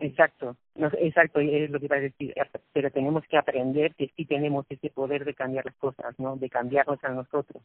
Exacto, 0.00 0.56
no, 0.74 0.88
exacto, 0.98 1.40
es 1.40 1.70
lo 1.70 1.78
que 1.78 1.86
iba 1.86 1.96
a 1.96 2.00
decir, 2.00 2.34
pero 2.72 2.90
tenemos 2.90 3.24
que 3.28 3.36
aprender 3.36 3.94
que 3.94 4.12
sí 4.16 4.24
tenemos 4.24 4.66
ese 4.68 4.90
poder 4.90 5.24
de 5.24 5.34
cambiar 5.34 5.64
las 5.64 5.76
cosas, 5.76 6.18
¿no? 6.18 6.36
De 6.36 6.48
cambiarnos 6.48 7.02
a 7.04 7.10
nosotros. 7.10 7.62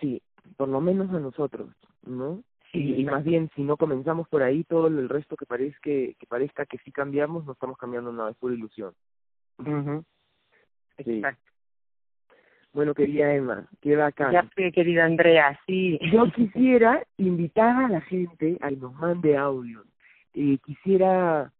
Sí, 0.00 0.22
por 0.56 0.68
lo 0.68 0.80
menos 0.80 1.10
a 1.10 1.20
nosotros, 1.20 1.70
¿no? 2.02 2.42
y, 2.72 3.00
y, 3.00 3.04
más 3.04 3.22
bien 3.22 3.48
si 3.54 3.62
no 3.62 3.76
comenzamos 3.76 4.28
por 4.28 4.42
ahí 4.42 4.64
todo 4.64 4.88
el 4.88 5.08
resto 5.08 5.36
que 5.36 5.46
parezca 5.46 5.78
que, 5.80 6.16
que 6.18 6.26
parezca 6.26 6.66
que 6.66 6.78
sí 6.78 6.90
cambiamos 6.90 7.46
no 7.46 7.52
estamos 7.52 7.78
cambiando 7.78 8.12
nada 8.12 8.32
es 8.32 8.36
pura 8.36 8.52
ilusión 8.52 8.92
mhm 9.58 10.04
Exacto. 10.98 11.42
Bueno, 12.72 12.92
querida 12.92 13.32
Emma, 13.32 13.68
qué 13.80 13.94
bacán. 13.94 14.32
Ya 14.32 14.48
sé, 14.56 14.72
querida 14.72 15.04
Andrea, 15.04 15.58
sí. 15.66 15.98
Yo 16.12 16.30
quisiera 16.32 17.04
invitar 17.18 17.84
a 17.84 17.88
la 17.88 18.00
gente 18.00 18.58
a 18.60 18.68
que 18.68 18.76
nos 18.76 18.92
mande 18.94 19.36
audio. 19.36 19.84
Eh, 20.34 20.58
quisiera 20.64 21.52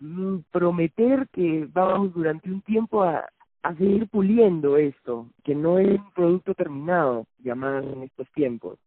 mm, 0.00 0.38
prometer 0.50 1.28
que 1.32 1.68
vamos 1.72 2.14
durante 2.14 2.50
un 2.50 2.62
tiempo 2.62 3.02
a, 3.02 3.28
a 3.62 3.74
seguir 3.74 4.08
puliendo 4.08 4.76
esto, 4.76 5.28
que 5.44 5.54
no 5.54 5.78
es 5.78 5.98
un 5.98 6.10
producto 6.12 6.54
terminado, 6.54 7.26
llamado 7.38 7.92
en 7.92 8.02
estos 8.04 8.30
tiempos. 8.32 8.78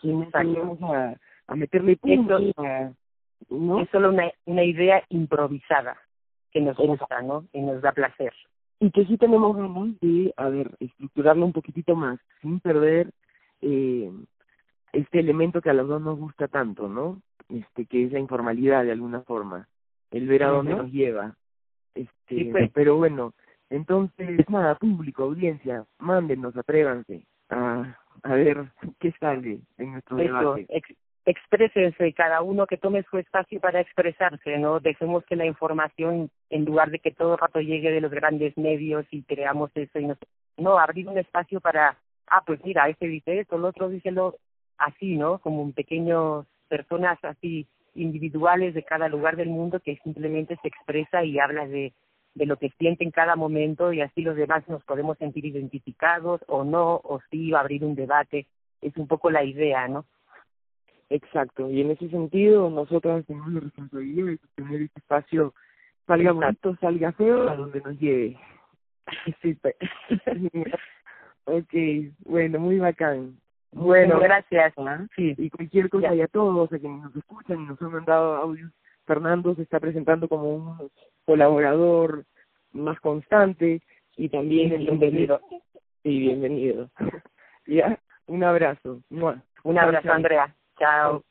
Que 0.00 0.12
vamos 0.12 0.78
a, 0.82 1.16
a 1.46 1.56
meterle 1.56 1.96
puntos 1.96 2.42
¿no? 3.50 3.80
Es 3.80 3.90
solo 3.90 4.10
una, 4.10 4.30
una 4.46 4.64
idea 4.64 5.02
improvisada 5.10 5.96
que 6.50 6.60
nos 6.60 6.76
gusta, 6.76 7.22
¿no? 7.22 7.46
Y 7.52 7.60
nos 7.60 7.82
da 7.82 7.92
placer 7.92 8.32
y 8.80 8.90
que 8.90 9.06
sí 9.06 9.16
tenemos 9.16 9.56
ganas 9.56 9.98
de, 10.00 10.32
a 10.36 10.48
ver, 10.48 10.70
estructurarlo 10.80 11.46
un 11.46 11.52
poquitito 11.52 11.96
más, 11.96 12.18
sin 12.42 12.60
perder 12.60 13.10
eh, 13.62 14.10
este 14.92 15.20
elemento 15.20 15.62
que 15.62 15.70
a 15.70 15.74
los 15.74 15.88
dos 15.88 16.00
nos 16.02 16.18
gusta 16.18 16.48
tanto, 16.48 16.88
¿no? 16.88 17.20
Este, 17.48 17.86
que 17.86 18.04
es 18.04 18.12
la 18.12 18.18
informalidad 18.18 18.84
de 18.84 18.92
alguna 18.92 19.22
forma, 19.22 19.68
el 20.10 20.26
ver 20.26 20.44
a 20.44 20.48
dónde 20.48 20.74
nos 20.74 20.90
lleva. 20.90 21.36
Este, 21.94 22.50
pues. 22.50 22.70
pero 22.72 22.96
bueno, 22.96 23.32
entonces, 23.70 24.48
nada, 24.48 24.74
público, 24.74 25.24
audiencia, 25.24 25.84
mándenos, 25.98 26.56
atrévanse 26.56 27.26
a, 27.48 27.96
a 28.22 28.34
ver 28.34 28.70
qué 28.98 29.12
sale 29.20 29.60
en 29.78 29.92
nuestro 29.92 30.16
debate 30.16 30.66
exprésense, 31.26 32.12
cada 32.12 32.40
uno 32.40 32.66
que 32.66 32.76
tome 32.76 33.04
su 33.10 33.18
espacio 33.18 33.60
para 33.60 33.80
expresarse, 33.80 34.58
¿no? 34.58 34.78
Dejemos 34.78 35.24
que 35.24 35.34
la 35.34 35.44
información, 35.44 36.30
en 36.50 36.64
lugar 36.64 36.90
de 36.90 37.00
que 37.00 37.10
todo 37.10 37.32
el 37.32 37.40
rato 37.40 37.60
llegue 37.60 37.90
de 37.90 38.00
los 38.00 38.12
grandes 38.12 38.56
medios 38.56 39.04
y 39.10 39.24
creamos 39.24 39.72
eso, 39.74 39.98
y 39.98 40.06
no, 40.06 40.16
no 40.56 40.78
abrir 40.78 41.08
un 41.08 41.18
espacio 41.18 41.60
para, 41.60 41.98
ah, 42.28 42.42
pues 42.46 42.64
mira, 42.64 42.88
este 42.88 43.08
dice 43.08 43.40
esto, 43.40 43.56
el 43.56 43.64
otro 43.64 43.88
dice 43.88 44.12
lo 44.12 44.36
así, 44.78 45.16
¿no? 45.16 45.40
Como 45.40 45.62
un 45.62 45.72
pequeño 45.72 46.46
personas 46.66 47.18
así 47.24 47.66
individuales 47.94 48.74
de 48.74 48.82
cada 48.82 49.08
lugar 49.08 49.36
del 49.36 49.48
mundo 49.48 49.80
que 49.80 49.96
simplemente 50.04 50.58
se 50.62 50.68
expresa 50.68 51.24
y 51.24 51.38
habla 51.38 51.66
de, 51.66 51.94
de 52.34 52.46
lo 52.46 52.56
que 52.56 52.70
siente 52.78 53.04
en 53.04 53.10
cada 53.10 53.36
momento 53.36 53.92
y 53.92 54.02
así 54.02 54.22
los 54.22 54.36
demás 54.36 54.68
nos 54.68 54.84
podemos 54.84 55.16
sentir 55.18 55.46
identificados 55.46 56.42
o 56.46 56.64
no, 56.64 57.00
o 57.02 57.20
sí 57.30 57.54
abrir 57.54 57.84
un 57.84 57.94
debate. 57.94 58.46
Es 58.82 58.96
un 58.96 59.06
poco 59.06 59.30
la 59.30 59.42
idea, 59.42 59.88
¿no? 59.88 60.04
Exacto, 61.08 61.70
y 61.70 61.80
en 61.80 61.92
ese 61.92 62.10
sentido 62.10 62.68
nosotros 62.68 63.24
tenemos 63.26 63.52
la 63.52 63.60
responsabilidad 63.60 64.26
de 64.26 64.38
tener 64.56 64.82
este 64.82 64.98
espacio 64.98 65.54
salga 66.06 66.32
bonito, 66.32 66.76
salga 66.80 67.12
feo, 67.12 67.48
a 67.48 67.56
donde 67.56 67.80
nos 67.80 67.98
lleve. 68.00 68.38
Sí, 69.40 69.56
ok, 71.44 71.74
bueno, 72.24 72.58
muy 72.58 72.78
bacán. 72.80 73.38
Bueno, 73.76 74.18
gracias. 74.18 74.72
Sí. 75.14 75.34
Y 75.36 75.50
cualquier 75.50 75.90
cosa 75.90 76.14
y 76.14 76.22
a 76.22 76.28
todos 76.28 76.72
a 76.72 76.78
quienes 76.78 77.02
nos 77.02 77.16
escuchan 77.16 77.60
y 77.60 77.66
nos 77.66 77.80
han 77.82 77.92
mandado 77.92 78.36
audios, 78.36 78.72
Fernando 79.04 79.54
se 79.54 79.62
está 79.62 79.78
presentando 79.78 80.28
como 80.28 80.54
un 80.54 80.90
colaborador 81.24 82.24
más 82.72 82.98
constante 83.00 83.82
y 84.16 84.28
también 84.28 84.78
bienvenido. 84.78 85.40
Sí, 86.02 86.18
bienvenido. 86.20 86.90
ya, 87.66 87.98
un 88.26 88.44
abrazo. 88.44 89.02
Un 89.10 89.78
abrazo, 89.78 90.12
Andrea. 90.12 90.54
Chao. 90.78 91.22